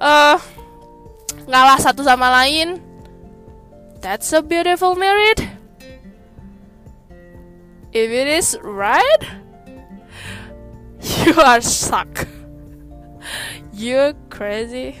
uh, 0.00 0.40
ngalah 1.44 1.78
satu 1.78 2.00
sama 2.00 2.32
lain. 2.42 2.80
That's 4.00 4.32
a 4.36 4.44
beautiful 4.44 4.96
married 4.96 5.40
if 7.94 8.10
it 8.10 8.26
is 8.26 8.58
right 8.60 9.22
you 11.24 11.32
are 11.40 11.62
suck 11.62 12.26
you 13.72 14.12
crazy. 14.28 14.98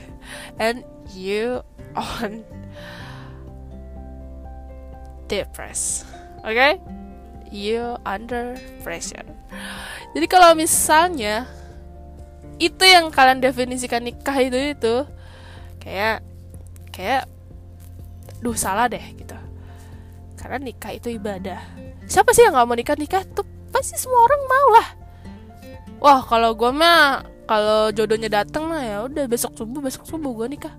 And 0.58 0.84
you 1.16 1.62
on 1.94 2.42
depressed 5.30 6.04
oke 6.42 6.52
okay? 6.52 6.76
you 7.54 7.94
under 8.02 8.58
pressure. 8.82 9.22
Jadi 10.10 10.26
kalau 10.26 10.58
misalnya 10.58 11.46
itu 12.58 12.82
yang 12.82 13.14
kalian 13.14 13.38
definisikan 13.38 14.02
nikah 14.02 14.34
itu 14.42 14.74
itu 14.74 14.94
kayak 15.78 16.26
kayak 16.90 17.30
duh 18.42 18.58
salah 18.58 18.90
deh 18.90 19.02
gitu. 19.14 19.38
Karena 20.34 20.58
nikah 20.60 20.92
itu 20.92 21.14
ibadah. 21.14 21.62
Siapa 22.10 22.34
sih 22.34 22.44
yang 22.44 22.52
nggak 22.58 22.66
mau 22.66 22.76
nikah 22.76 22.98
nikah 22.98 23.22
tuh 23.32 23.46
pasti 23.70 23.94
semua 23.96 24.26
orang 24.26 24.42
mau 24.50 24.66
lah. 24.74 24.88
Wah 26.02 26.20
kalau 26.26 26.52
gue 26.58 26.70
mah 26.74 27.24
kalau 27.48 27.94
jodohnya 27.94 28.28
dateng 28.28 28.68
mah 28.68 28.82
ya 28.82 28.98
udah 29.06 29.24
besok 29.30 29.56
subuh 29.56 29.80
besok 29.80 30.04
subuh 30.04 30.34
gue 30.44 30.58
nikah. 30.58 30.74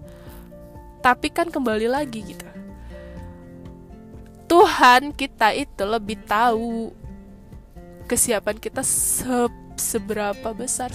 Tapi 1.05 1.29
kan 1.29 1.53
kembali 1.53 1.85
lagi 1.85 2.25
gitu. 2.25 2.49
Tuhan 4.49 5.13
kita 5.13 5.53
itu 5.53 5.85
lebih 5.85 6.17
tahu 6.25 6.89
kesiapan 8.09 8.57
kita 8.57 8.81
se 8.81 9.45
seberapa 9.77 10.49
besar 10.55 10.89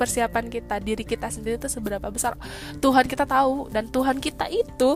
persiapan 0.00 0.48
kita 0.48 0.80
diri 0.80 1.04
kita 1.04 1.28
sendiri 1.28 1.58
itu 1.58 1.66
seberapa 1.66 2.08
besar. 2.08 2.38
Tuhan 2.78 3.04
kita 3.10 3.26
tahu 3.26 3.68
dan 3.74 3.90
Tuhan 3.90 4.22
kita 4.22 4.46
itu 4.46 4.94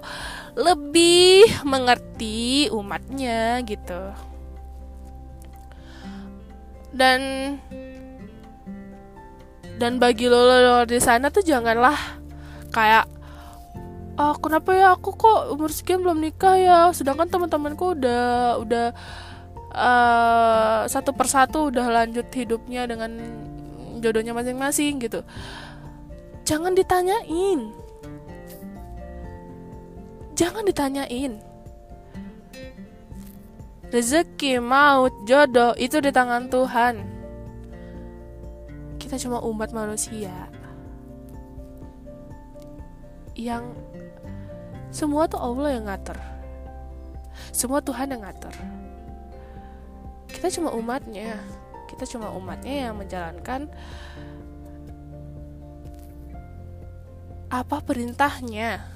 lebih 0.57 1.45
mengerti 1.67 2.71
umatnya 2.71 3.59
gitu. 3.67 4.01
Dan 6.95 7.21
dan 9.77 9.99
bagi 9.99 10.31
lo, 10.31 10.41
lo 10.47 10.87
di 10.87 11.03
sana 11.03 11.29
tuh 11.29 11.43
janganlah 11.43 11.99
kayak 12.71 13.11
ah 14.15 14.35
kenapa 14.39 14.71
ya? 14.75 14.95
Aku 14.95 15.15
kok 15.15 15.55
umur 15.55 15.71
sekian 15.71 16.03
belum 16.03 16.23
nikah 16.23 16.57
ya? 16.59 16.79
Sedangkan 16.95 17.27
teman-temanku 17.27 17.99
udah 17.99 18.59
udah 18.63 18.87
uh, 19.75 20.81
satu 20.87 21.11
persatu 21.11 21.75
udah 21.75 21.87
lanjut 21.91 22.27
hidupnya 22.31 22.87
dengan 22.87 23.11
jodohnya 23.99 24.33
masing-masing 24.37 25.03
gitu. 25.03 25.27
Jangan 26.47 26.77
ditanyain. 26.77 27.73
Jangan 30.35 30.63
ditanyain. 30.67 31.41
Rezeki 33.95 34.59
maut 34.59 35.15
jodoh 35.25 35.73
itu 35.79 36.03
di 36.03 36.11
tangan 36.11 36.51
Tuhan. 36.51 36.95
Kita 38.99 39.15
cuma 39.21 39.39
umat 39.47 39.71
manusia 39.71 40.33
yang 43.35 43.75
semua 44.95 45.27
tuh 45.27 45.43
Allah 45.43 45.75
yang 45.75 45.91
ngatur. 45.91 46.15
Semua 47.51 47.83
Tuhan 47.83 48.15
yang 48.15 48.23
ngatur. 48.23 48.55
Kita 50.31 50.47
cuma 50.55 50.71
umatnya. 50.71 51.43
Kita 51.91 52.07
cuma 52.07 52.31
umatnya 52.31 52.87
yang 52.87 52.95
menjalankan 52.95 53.67
apa 57.51 57.77
perintahnya 57.83 58.87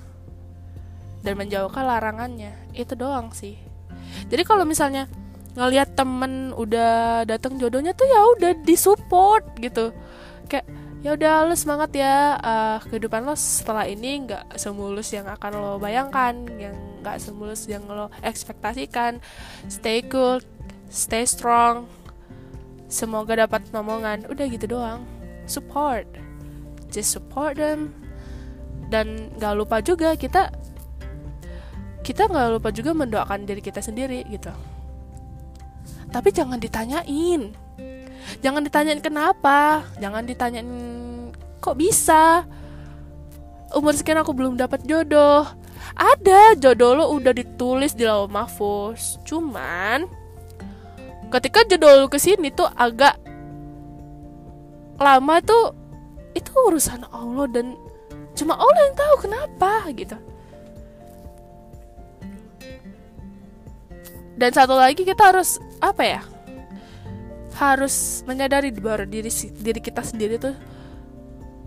dan 1.26 1.34
menjauhkan 1.34 1.82
larangannya. 1.82 2.54
Itu 2.78 2.94
doang 2.94 3.34
sih. 3.34 3.58
Jadi 4.30 4.46
kalau 4.46 4.62
misalnya 4.62 5.10
ngelihat 5.58 5.98
temen 5.98 6.54
udah 6.54 7.26
datang 7.26 7.58
jodohnya 7.58 7.90
tuh 7.90 8.06
ya 8.06 8.22
udah 8.38 8.52
disupport 8.62 9.42
gitu. 9.58 9.90
Kayak 10.46 10.70
ya 11.02 11.14
udah 11.14 11.46
lo 11.46 11.54
semangat 11.54 11.94
ya. 11.94 12.38
Uh, 12.42 12.76
kehidupan 12.88 13.22
lo 13.22 13.34
setelah 13.38 13.86
ini 13.86 14.26
nggak 14.26 14.58
semulus 14.58 15.14
yang 15.14 15.30
akan 15.30 15.52
lo 15.56 15.72
bayangkan 15.78 16.34
yang 16.58 16.74
nggak 17.00 17.22
semulus 17.22 17.66
yang 17.70 17.86
lo 17.86 18.10
ekspektasikan. 18.22 19.22
Stay 19.70 20.02
cool 20.06 20.42
stay 20.88 21.24
strong. 21.28 21.86
Semoga 22.88 23.36
dapat 23.36 23.68
omongan 23.72 24.24
udah 24.32 24.46
gitu 24.48 24.66
doang. 24.68 25.04
Support. 25.44 26.08
Just 26.88 27.12
support 27.12 27.60
them. 27.60 27.92
Dan 28.88 29.28
nggak 29.36 29.54
lupa 29.56 29.84
juga 29.84 30.16
kita 30.16 30.48
kita 32.00 32.24
nggak 32.24 32.56
lupa 32.56 32.72
juga 32.72 32.96
mendoakan 32.96 33.44
diri 33.44 33.60
kita 33.60 33.84
sendiri 33.84 34.24
gitu. 34.32 34.48
Tapi 36.08 36.32
jangan 36.32 36.56
ditanyain 36.56 37.52
jangan 38.40 38.64
ditanyain 38.64 39.02
kenapa. 39.02 39.84
Jangan 39.98 40.24
ditanyain 40.24 40.70
kok 41.58 41.76
bisa. 41.76 42.44
Umur 43.74 43.92
sekian 43.92 44.20
aku 44.20 44.32
belum 44.32 44.56
dapat 44.56 44.84
jodoh. 44.88 45.44
Ada 45.98 46.56
jodoh 46.56 46.92
lo 46.94 47.04
udah 47.12 47.32
ditulis 47.34 47.92
di 47.92 48.06
lauh 48.06 48.30
mahfuz. 48.30 49.20
Cuman 49.26 50.08
ketika 51.28 51.64
jodoh 51.68 52.04
lo 52.04 52.06
ke 52.08 52.16
sini 52.16 52.48
tuh 52.48 52.68
agak 52.72 53.20
lama 54.98 55.38
tuh 55.44 55.76
itu 56.34 56.50
urusan 56.54 57.06
Allah 57.12 57.46
dan 57.52 57.76
cuma 58.34 58.54
Allah 58.56 58.82
yang 58.88 58.96
tahu 58.96 59.14
kenapa 59.26 59.72
gitu. 59.94 60.16
Dan 64.38 64.54
satu 64.54 64.78
lagi 64.78 65.02
kita 65.02 65.34
harus 65.34 65.58
apa 65.82 66.02
ya 66.06 66.22
harus 67.58 68.22
menyadari 68.22 68.70
bahwa 68.70 69.02
diri 69.02 69.26
diri 69.58 69.80
kita 69.82 70.06
sendiri 70.06 70.38
tuh 70.38 70.54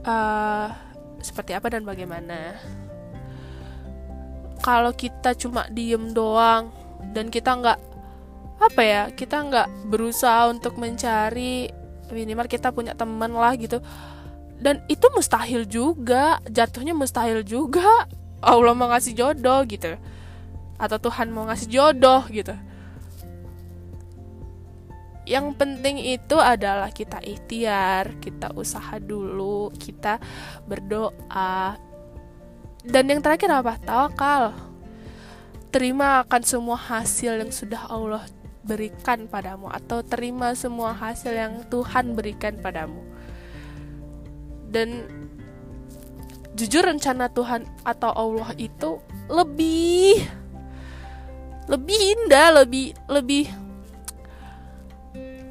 uh, 0.07 0.71
seperti 1.19 1.51
apa 1.51 1.67
dan 1.67 1.83
bagaimana. 1.83 2.55
Kalau 4.63 4.95
kita 4.95 5.35
cuma 5.35 5.67
diem 5.67 6.15
doang 6.15 6.71
dan 7.11 7.27
kita 7.27 7.59
nggak 7.59 7.79
apa 8.61 8.81
ya 8.85 9.03
kita 9.09 9.41
nggak 9.41 9.67
berusaha 9.89 10.47
untuk 10.53 10.77
mencari 10.77 11.73
minimal 12.13 12.45
kita 12.47 12.71
punya 12.71 12.95
teman 12.95 13.35
lah 13.35 13.51
gitu. 13.59 13.83
Dan 14.61 14.85
itu 14.87 15.09
mustahil 15.11 15.67
juga 15.67 16.39
jatuhnya 16.47 16.95
mustahil 16.95 17.43
juga. 17.43 18.07
Allah 18.41 18.73
mau 18.73 18.87
ngasih 18.89 19.11
jodoh 19.11 19.59
gitu. 19.67 19.99
Atau 20.79 20.97
Tuhan 21.03 21.29
mau 21.35 21.45
ngasih 21.45 21.67
jodoh 21.67 22.23
gitu 22.31 22.55
yang 25.31 25.55
penting 25.55 25.95
itu 25.95 26.35
adalah 26.35 26.91
kita 26.91 27.23
ikhtiar 27.23 28.19
kita 28.19 28.51
usaha 28.51 28.99
dulu 28.99 29.71
kita 29.79 30.19
berdoa. 30.67 31.79
Dan 32.83 33.07
yang 33.07 33.23
terakhir 33.23 33.47
apa? 33.47 33.79
Tawakal. 33.79 34.51
Terima 35.71 36.27
akan 36.27 36.41
semua 36.43 36.75
hasil 36.75 37.39
yang 37.39 37.51
sudah 37.53 37.87
Allah 37.87 38.27
berikan 38.67 39.25
padamu 39.31 39.71
atau 39.71 40.03
terima 40.03 40.51
semua 40.51 40.91
hasil 40.91 41.31
yang 41.31 41.63
Tuhan 41.71 42.11
berikan 42.11 42.59
padamu. 42.59 42.99
Dan 44.67 45.07
jujur 46.59 46.83
rencana 46.83 47.31
Tuhan 47.31 47.63
atau 47.87 48.11
Allah 48.11 48.51
itu 48.59 48.99
lebih 49.31 50.19
lebih 51.71 51.99
indah 52.19 52.63
lebih 52.63 52.91
lebih 53.07 53.47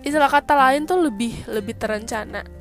istilah 0.01 0.33
kata 0.33 0.57
lain 0.57 0.89
tuh 0.89 0.99
lebih 1.01 1.35
lebih 1.51 1.77
terencana 1.77 2.61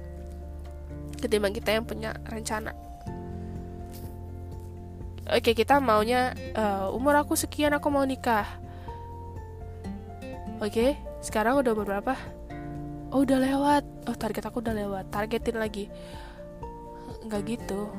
ketimbang 1.19 1.51
kita 1.51 1.75
yang 1.75 1.83
punya 1.83 2.15
rencana. 2.25 2.71
Oke 5.29 5.53
kita 5.53 5.77
maunya 5.77 6.33
uh, 6.57 6.89
umur 6.89 7.21
aku 7.21 7.37
sekian 7.37 7.75
aku 7.75 7.91
mau 7.93 8.01
nikah. 8.01 8.47
Oke 10.63 10.97
sekarang 11.21 11.61
udah 11.61 11.75
berapa? 11.75 12.15
Oh 13.13 13.21
udah 13.21 13.37
lewat. 13.37 13.83
Oh 14.09 14.15
target 14.17 14.49
aku 14.49 14.63
udah 14.63 14.73
lewat. 14.73 15.11
Targetin 15.13 15.61
lagi. 15.61 15.85
Nggak 17.27 17.41
gitu. 17.45 17.93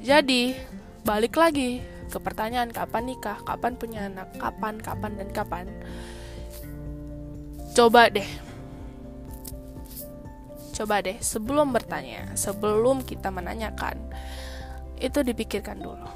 Jadi 0.00 0.56
balik 1.04 1.36
lagi 1.36 1.91
ke 2.12 2.20
pertanyaan 2.20 2.68
kapan 2.68 3.08
nikah, 3.08 3.40
kapan 3.40 3.72
punya 3.80 4.04
anak, 4.12 4.36
kapan, 4.36 4.76
kapan 4.76 5.12
dan 5.16 5.28
kapan. 5.32 5.66
Coba 7.72 8.12
deh. 8.12 8.28
Coba 10.76 11.00
deh 11.00 11.16
sebelum 11.24 11.72
bertanya, 11.72 12.36
sebelum 12.36 13.00
kita 13.00 13.32
menanyakan, 13.32 13.96
itu 15.00 15.24
dipikirkan 15.24 15.80
dulu. 15.80 16.08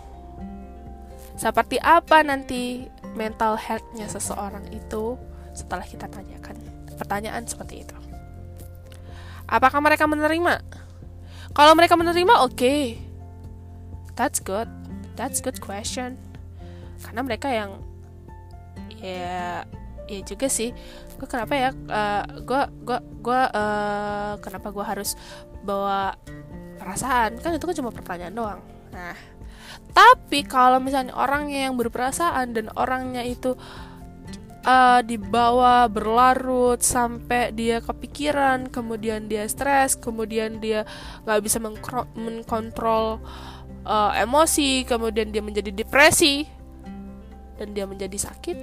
Seperti 1.40 1.80
apa 1.80 2.20
nanti 2.20 2.84
mental 3.16 3.56
health-nya 3.56 4.08
seseorang 4.08 4.68
itu 4.72 5.16
setelah 5.56 5.84
kita 5.84 6.08
tanyakan 6.12 6.56
pertanyaan 7.00 7.44
seperti 7.48 7.84
itu. 7.84 7.96
Apakah 9.48 9.80
mereka 9.80 10.04
menerima? 10.04 10.60
Kalau 11.56 11.72
mereka 11.72 11.96
menerima, 11.96 12.44
oke. 12.44 12.52
Okay. 12.52 12.82
That's 14.16 14.40
good. 14.40 14.85
That's 15.16 15.40
good 15.40 15.58
question. 15.58 16.20
Karena 17.00 17.20
mereka 17.24 17.48
yang 17.48 17.80
ya 19.00 19.64
ya 20.06 20.20
juga 20.22 20.46
sih. 20.46 20.70
Gue 21.18 21.26
kenapa 21.26 21.56
ya 21.56 21.72
gue 21.72 22.62
uh, 22.62 22.68
gue 22.84 22.98
gue 23.24 23.42
uh, 23.56 24.38
kenapa 24.38 24.68
gue 24.70 24.84
harus 24.84 25.18
bawa 25.64 26.14
perasaan? 26.78 27.40
Kan 27.40 27.56
itu 27.56 27.64
kan 27.64 27.76
cuma 27.76 27.90
pertanyaan 27.90 28.36
doang. 28.36 28.60
Nah 28.92 29.36
tapi 29.96 30.44
kalau 30.44 30.76
misalnya 30.76 31.16
orangnya 31.16 31.68
yang 31.68 31.74
berperasaan 31.80 32.52
dan 32.52 32.68
orangnya 32.76 33.24
itu 33.24 33.56
uh, 34.66 35.00
dibawa 35.00 35.88
berlarut 35.88 36.84
sampai 36.84 37.54
dia 37.56 37.80
kepikiran 37.80 38.68
kemudian 38.68 39.30
dia 39.30 39.48
stres 39.48 39.96
kemudian 39.96 40.60
dia 40.60 40.84
nggak 41.24 41.40
bisa 41.40 41.58
mengkontrol 42.12 43.22
uh, 43.86 44.12
emosi, 44.18 44.82
kemudian 44.82 45.30
dia 45.30 45.40
menjadi 45.40 45.70
depresi, 45.70 46.44
dan 47.56 47.72
dia 47.72 47.86
menjadi 47.86 48.18
sakit. 48.18 48.58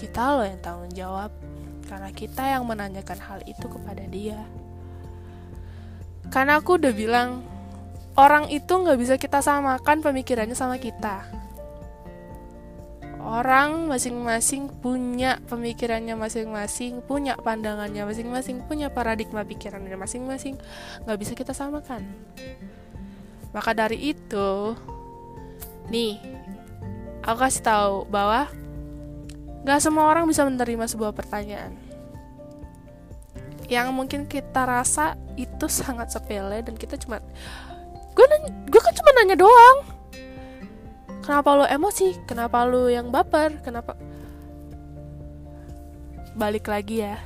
Kita 0.00 0.40
loh 0.40 0.46
yang 0.48 0.58
tanggung 0.64 0.94
jawab, 0.96 1.30
karena 1.86 2.10
kita 2.10 2.42
yang 2.56 2.64
menanyakan 2.64 3.18
hal 3.20 3.38
itu 3.44 3.66
kepada 3.68 4.04
dia. 4.08 4.40
Karena 6.32 6.60
aku 6.60 6.80
udah 6.80 6.92
bilang, 6.92 7.44
orang 8.16 8.48
itu 8.48 8.68
nggak 8.68 8.98
bisa 8.98 9.14
kita 9.20 9.44
samakan 9.44 10.00
pemikirannya 10.00 10.56
sama 10.56 10.80
kita. 10.80 11.24
Orang 13.18 13.92
masing-masing 13.92 14.72
punya 14.80 15.36
pemikirannya 15.50 16.16
masing-masing, 16.16 17.04
punya 17.04 17.36
pandangannya 17.36 18.08
masing-masing, 18.08 18.64
punya 18.64 18.88
paradigma 18.88 19.44
pikirannya 19.44 19.98
masing-masing, 20.00 20.56
nggak 21.04 21.18
bisa 21.18 21.32
kita 21.36 21.52
samakan. 21.52 22.08
Maka 23.52 23.72
dari 23.72 24.12
itu, 24.12 24.76
nih, 25.88 26.20
aku 27.24 27.38
kasih 27.40 27.64
tahu 27.64 27.94
bahwa 28.08 28.48
gak 29.64 29.80
semua 29.80 30.08
orang 30.08 30.28
bisa 30.28 30.44
menerima 30.44 30.84
sebuah 30.84 31.12
pertanyaan. 31.16 31.72
Yang 33.68 33.88
mungkin 33.92 34.20
kita 34.24 34.64
rasa 34.64 35.16
itu 35.36 35.68
sangat 35.68 36.08
sepele 36.12 36.64
dan 36.64 36.72
kita 36.76 36.96
cuma 36.96 37.20
gue 38.16 38.26
gue 38.68 38.80
kan 38.80 38.94
cuma 38.96 39.10
nanya 39.16 39.36
doang. 39.36 39.78
Kenapa 41.20 41.52
lo 41.52 41.64
emosi? 41.68 42.16
Kenapa 42.24 42.64
lo 42.64 42.88
yang 42.88 43.12
baper? 43.12 43.60
Kenapa? 43.60 43.92
Balik 46.32 46.72
lagi 46.72 47.04
ya 47.04 47.20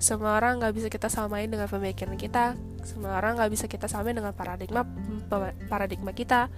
semua 0.00 0.40
orang 0.40 0.56
nggak 0.56 0.72
bisa 0.72 0.88
kita 0.88 1.12
samain 1.12 1.44
dengan 1.44 1.68
pemikiran 1.68 2.16
kita. 2.16 2.56
Semua 2.80 3.20
orang 3.20 3.36
nggak 3.36 3.52
bisa 3.52 3.68
kita 3.68 3.84
samain 3.84 4.16
dengan 4.16 4.32
paradigma 4.32 4.88
paradigma 5.68 6.16
kita. 6.16 6.48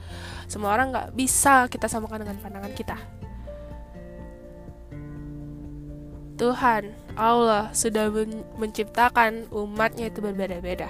Semua 0.47 0.71
orang 0.79 0.95
nggak 0.95 1.11
bisa 1.19 1.67
kita 1.67 1.91
samakan 1.91 2.23
dengan 2.23 2.39
pandangan 2.39 2.71
kita. 2.71 2.97
Tuhan 6.39 6.95
Allah 7.19 7.75
sudah 7.75 8.15
men 8.15 8.47
menciptakan 8.63 9.51
umatnya 9.51 10.07
itu 10.07 10.23
berbeda-beda. 10.23 10.87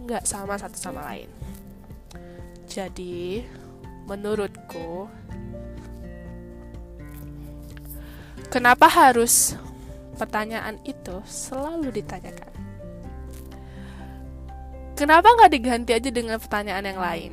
Nggak 0.00 0.24
sama 0.24 0.56
satu 0.56 0.80
sama 0.80 1.04
lain. 1.12 1.28
Jadi 2.64 3.44
menurutku 4.08 5.12
kenapa 8.48 8.88
harus 8.88 9.60
pertanyaan 10.20 10.76
itu 10.84 11.24
selalu 11.24 11.88
ditanyakan 11.96 12.70
Kenapa 15.00 15.32
nggak 15.32 15.56
diganti 15.56 15.96
aja 15.96 16.12
dengan 16.12 16.36
pertanyaan 16.36 16.84
yang 16.84 17.00
lain? 17.00 17.32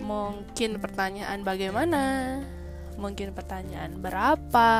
Mungkin 0.00 0.80
pertanyaan 0.80 1.44
bagaimana? 1.44 2.40
Mungkin 2.96 3.36
pertanyaan 3.36 4.00
berapa? 4.00 4.72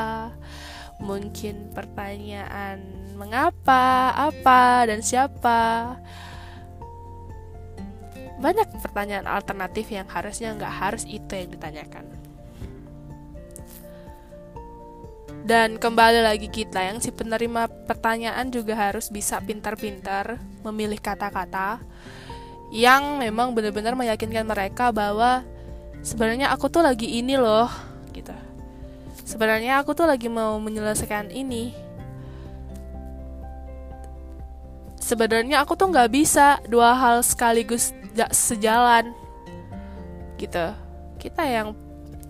Mungkin 0.96 1.76
pertanyaan 1.76 2.80
mengapa, 3.20 4.16
apa, 4.16 4.88
dan 4.88 5.04
siapa? 5.04 6.00
Banyak 8.40 8.80
pertanyaan 8.80 9.28
alternatif 9.28 9.92
yang 9.92 10.08
harusnya 10.08 10.56
nggak 10.56 10.72
harus 10.72 11.04
itu 11.04 11.36
yang 11.36 11.52
ditanyakan. 11.52 12.15
Dan 15.46 15.78
kembali 15.78 16.26
lagi 16.26 16.50
kita 16.50 16.82
yang 16.82 16.98
si 16.98 17.14
penerima 17.14 17.70
pertanyaan 17.86 18.50
juga 18.50 18.74
harus 18.74 19.14
bisa 19.14 19.38
pintar-pintar 19.38 20.42
memilih 20.66 20.98
kata-kata 20.98 21.78
yang 22.74 23.22
memang 23.22 23.54
benar-benar 23.54 23.94
meyakinkan 23.94 24.42
mereka 24.42 24.90
bahwa 24.90 25.46
sebenarnya 26.02 26.50
aku 26.50 26.66
tuh 26.66 26.82
lagi 26.82 27.22
ini 27.22 27.38
loh 27.38 27.70
gitu. 28.10 28.34
Sebenarnya 29.22 29.78
aku 29.78 29.94
tuh 29.94 30.10
lagi 30.10 30.26
mau 30.26 30.58
menyelesaikan 30.58 31.30
ini. 31.30 31.86
sebenarnya 35.06 35.62
aku 35.62 35.78
tuh 35.78 35.86
nggak 35.94 36.10
bisa 36.10 36.58
dua 36.66 36.90
hal 36.98 37.22
sekaligus 37.22 37.94
sejalan 38.34 39.14
gitu 40.34 40.74
kita 41.22 41.46
yang 41.46 41.78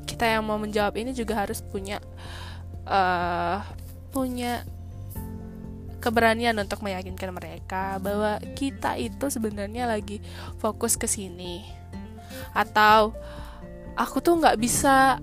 kita 0.05 0.29
yang 0.29 0.45
mau 0.45 0.61
menjawab 0.61 0.93
ini 1.01 1.17
juga 1.17 1.41
harus 1.41 1.65
punya 1.65 2.05
uh, 2.87 3.61
punya 4.15 4.65
keberanian 6.01 6.55
untuk 6.63 6.87
meyakinkan 6.87 7.35
mereka 7.35 7.99
bahwa 7.99 8.39
kita 8.55 8.95
itu 8.95 9.27
sebenarnya 9.27 9.91
lagi 9.91 10.23
fokus 10.63 10.95
ke 10.95 11.11
sini. 11.11 11.67
Atau 12.55 13.11
aku 13.99 14.23
tuh 14.23 14.39
nggak 14.39 14.61
bisa 14.61 15.19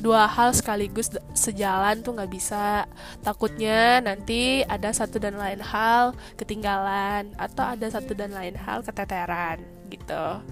dua 0.00 0.24
hal 0.24 0.56
sekaligus 0.56 1.12
sejalan 1.36 2.02
tuh 2.02 2.18
nggak 2.18 2.32
bisa. 2.32 2.90
Takutnya 3.22 4.02
nanti 4.02 4.66
ada 4.66 4.90
satu 4.90 5.22
dan 5.22 5.38
lain 5.38 5.62
hal 5.62 6.16
ketinggalan 6.34 7.30
atau 7.38 7.70
ada 7.70 7.86
satu 7.86 8.16
dan 8.16 8.34
lain 8.34 8.58
hal 8.58 8.82
keteteran 8.82 9.62
gitu. 9.92 10.42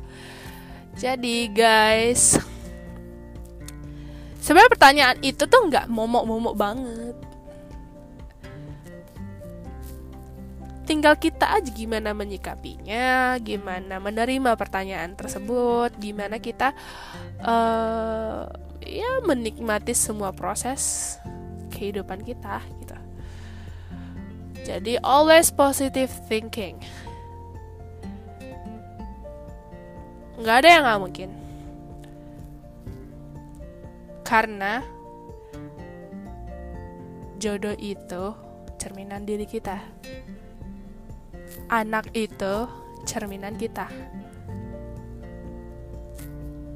Jadi 0.94 1.50
guys 1.50 2.38
sebenarnya 4.38 4.72
pertanyaan 4.72 5.18
itu 5.22 5.44
tuh 5.44 5.68
nggak 5.68 5.86
momok-momok 5.90 6.54
banget 6.54 7.16
tinggal 10.88 11.20
kita 11.20 11.60
aja 11.60 11.68
gimana 11.68 12.16
menyikapinya, 12.16 13.36
gimana 13.44 14.00
menerima 14.00 14.56
pertanyaan 14.56 15.12
tersebut, 15.12 15.92
gimana 16.00 16.40
kita 16.40 16.72
uh, 17.44 18.48
ya 18.80 19.20
menikmati 19.20 19.92
semua 19.92 20.32
proses 20.32 21.20
kehidupan 21.76 22.24
kita 22.24 22.64
gitu. 22.80 22.96
Jadi 24.64 24.96
always 25.04 25.52
positive 25.52 26.08
thinking. 26.24 26.80
Nggak 30.40 30.56
ada 30.64 30.68
yang 30.72 30.82
nggak 30.88 31.00
mungkin. 31.04 31.30
Karena 34.28 34.84
jodoh 37.40 37.72
itu 37.80 38.36
cerminan 38.76 39.24
diri 39.24 39.48
kita. 39.48 39.80
Anak 41.72 42.12
itu 42.12 42.68
cerminan 43.08 43.56
kita. 43.56 43.88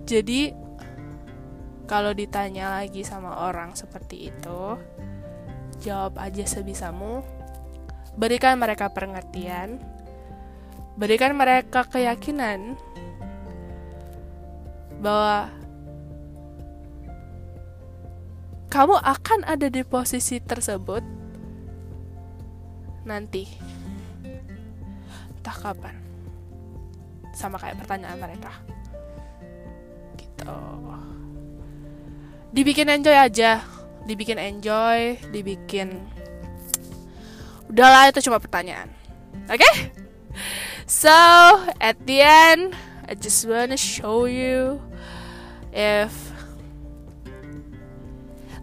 Jadi 0.08 0.56
kalau 1.84 2.16
ditanya 2.16 2.80
lagi 2.80 3.04
sama 3.04 3.52
orang 3.52 3.76
seperti 3.76 4.32
itu, 4.32 4.80
jawab 5.84 6.16
aja 6.16 6.48
sebisamu. 6.48 7.20
Berikan 8.16 8.56
mereka 8.56 8.88
pengertian. 8.88 9.76
Berikan 10.96 11.36
mereka 11.36 11.84
keyakinan 11.84 12.80
bahwa 15.04 15.61
kamu 18.72 18.96
akan 18.96 19.44
ada 19.44 19.68
di 19.68 19.84
posisi 19.84 20.40
tersebut 20.40 21.04
nanti. 23.04 23.44
Entah 25.36 25.56
kapan. 25.60 26.00
Sama 27.36 27.60
kayak 27.60 27.84
pertanyaan 27.84 28.16
mereka. 28.16 28.52
Gitu 30.16 30.56
dibikin 32.52 32.88
enjoy 32.92 33.16
aja 33.16 33.64
dibikin 34.04 34.36
enjoy 34.36 35.16
dibikin 35.32 36.04
udahlah 37.72 38.12
itu 38.12 38.20
cuma 38.28 38.36
pertanyaan 38.36 38.92
oke 39.48 39.56
okay? 39.56 39.88
so 40.84 41.08
at 41.80 41.96
the 42.04 42.20
end 42.20 42.76
I 43.08 43.16
just 43.16 43.48
wanna 43.48 43.80
show 43.80 44.28
you 44.28 44.84
if 45.72 46.12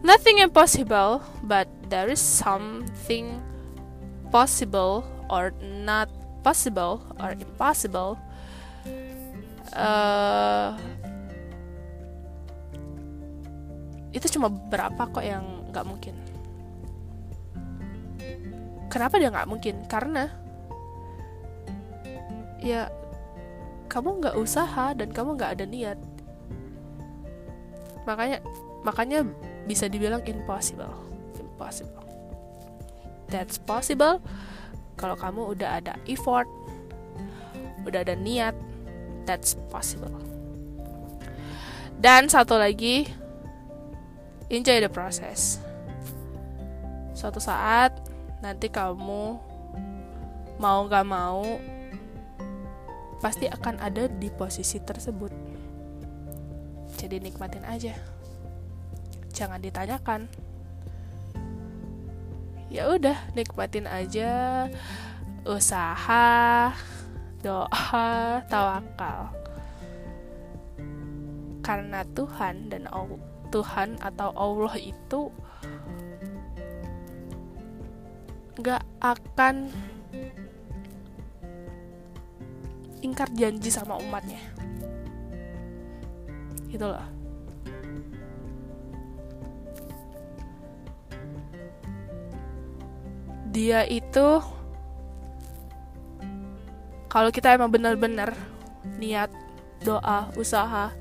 nothing 0.03 0.39
impossible 0.39 1.21
but 1.43 1.67
there 1.89 2.07
is 2.07 2.21
something 2.21 3.41
possible 4.31 5.03
or 5.29 5.51
not 5.61 6.09
possible 6.41 7.01
or 7.19 7.35
impossible. 7.35 8.17
Uh, 9.69 10.73
itu 14.09 14.25
cuma 14.33 14.49
berapa 14.49 15.05
kok 15.09 15.21
yang 15.21 15.45
nggak 15.69 15.85
mungkin? 15.85 16.15
Kenapa 18.89 19.21
dia 19.21 19.29
nggak 19.29 19.49
mungkin? 19.49 19.85
Karena 19.85 20.25
ya 22.59 22.89
kamu 23.89 24.21
nggak 24.21 24.35
usaha 24.37 24.97
dan 24.97 25.13
kamu 25.13 25.37
nggak 25.37 25.53
ada 25.57 25.65
niat. 25.69 25.99
Makanya 28.09 28.41
makanya 28.81 29.21
bisa 29.69 29.85
dibilang 29.85 30.25
impossible. 30.25 30.89
Impossible. 31.37 32.01
That's 33.29 33.61
possible. 33.61 34.17
Kalau 34.97 35.13
kamu 35.13 35.53
udah 35.53 35.77
ada 35.77 35.93
effort 36.09 36.49
udah 37.89 38.05
ada 38.05 38.15
niat 38.17 38.55
that's 39.23 39.55
possible. 39.69 40.11
Dan 41.99 42.31
satu 42.31 42.55
lagi 42.55 43.09
enjoy 44.49 44.79
the 44.81 44.91
process. 44.91 45.59
Suatu 47.13 47.43
saat 47.43 47.91
nanti 48.39 48.71
kamu 48.71 49.35
mau 50.59 50.79
gak 50.87 51.07
mau 51.07 51.43
pasti 53.19 53.51
akan 53.51 53.83
ada 53.83 54.07
di 54.07 54.31
posisi 54.31 54.79
tersebut. 54.79 55.31
Jadi 56.95 57.19
nikmatin 57.19 57.63
aja 57.67 57.95
jangan 59.39 59.63
ditanyakan. 59.63 60.27
Ya 62.67 62.91
udah 62.91 63.15
nikmatin 63.31 63.87
aja 63.87 64.67
usaha 65.47 66.75
doa 67.39 68.43
tawakal. 68.51 69.31
Karena 71.63 72.03
Tuhan 72.11 72.67
dan 72.67 72.83
Tuhan 73.47 73.95
atau 74.03 74.29
Allah 74.35 74.75
itu 74.75 75.31
gak 78.59 78.83
akan 78.99 79.71
ingkar 82.99 83.31
janji 83.31 83.71
sama 83.71 83.95
umatnya. 83.95 84.43
Gitu 86.67 86.83
loh 86.83 87.18
dia 93.49 93.85
itu 93.89 94.41
kalau 97.09 97.33
kita 97.33 97.57
emang 97.57 97.73
benar-benar 97.73 98.37
niat 99.01 99.33
doa 99.81 100.29
usaha 100.37 100.93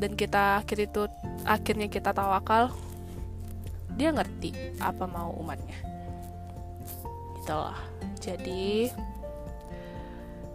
dan 0.00 0.16
kita 0.16 0.64
akhir 0.64 0.88
itu 0.88 1.02
akhirnya 1.44 1.92
kita 1.92 2.16
tawakal 2.16 2.72
dia 4.00 4.08
ngerti 4.16 4.80
apa 4.80 5.04
mau 5.04 5.36
umatnya. 5.36 5.76
Itulah 7.44 7.76
jadi 8.16 8.88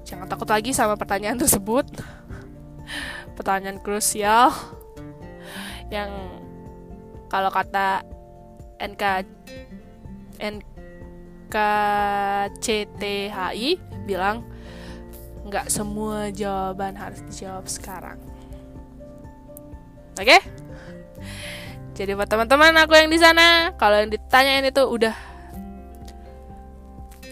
jangan 0.01 0.25
takut 0.25 0.49
lagi 0.49 0.73
sama 0.73 0.97
pertanyaan 0.97 1.37
tersebut. 1.37 1.85
Pertanyaan 3.37 3.77
krusial 3.85 4.49
yang 5.93 6.09
kalau 7.29 7.53
kata 7.53 8.01
NK 8.81 9.03
NKCTHI 10.39 11.69
bilang 14.05 14.43
nggak 15.45 15.69
semua 15.69 16.33
jawaban 16.33 16.97
harus 16.97 17.21
dijawab 17.29 17.69
sekarang 17.69 18.17
Oke? 20.15 20.31
Okay? 20.31 20.41
Jadi 21.95 22.11
buat 22.15 22.27
teman-teman 22.27 22.75
aku 22.79 22.95
yang 22.95 23.11
di 23.11 23.19
sana, 23.19 23.75
kalau 23.75 23.99
yang 23.99 24.11
ditanyain 24.11 24.67
itu 24.67 24.83
udah 24.83 25.15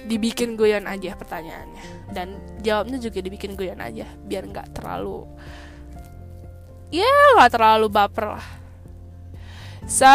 dibikin 0.03 0.59
goyan 0.59 0.83
aja 0.83 1.15
pertanyaannya 1.15 2.11
dan 2.11 2.35
jawabnya 2.59 2.99
juga 2.99 3.23
dibikin 3.23 3.55
goyan 3.55 3.79
aja 3.79 4.03
biar 4.27 4.43
nggak 4.51 4.75
terlalu 4.75 5.23
ya 6.91 7.07
nggak 7.39 7.51
terlalu 7.55 7.87
baper 7.87 8.35
lah 8.35 8.47
so 9.87 10.11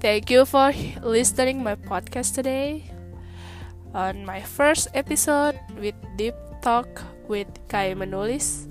Thank 0.00 0.32
you 0.32 0.48
for 0.48 0.72
listening 1.04 1.60
my 1.60 1.76
podcast 1.76 2.32
today 2.32 2.88
on 3.92 4.24
my 4.24 4.40
first 4.40 4.88
episode 4.96 5.60
with 5.76 5.94
Deep 6.16 6.34
Talk 6.64 6.88
with 7.28 7.48
Kai 7.68 7.92
Menulis. 7.92 8.64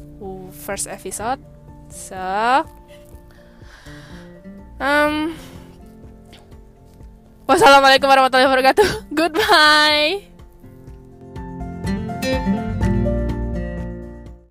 First 0.66 0.90
episode. 0.90 1.38
So 1.94 2.18
um 4.82 5.38
Wassalamualaikum 7.46 8.10
warahmatullahi 8.10 8.50
wabarakatuh. 8.50 8.88
Goodbye. 9.20 10.30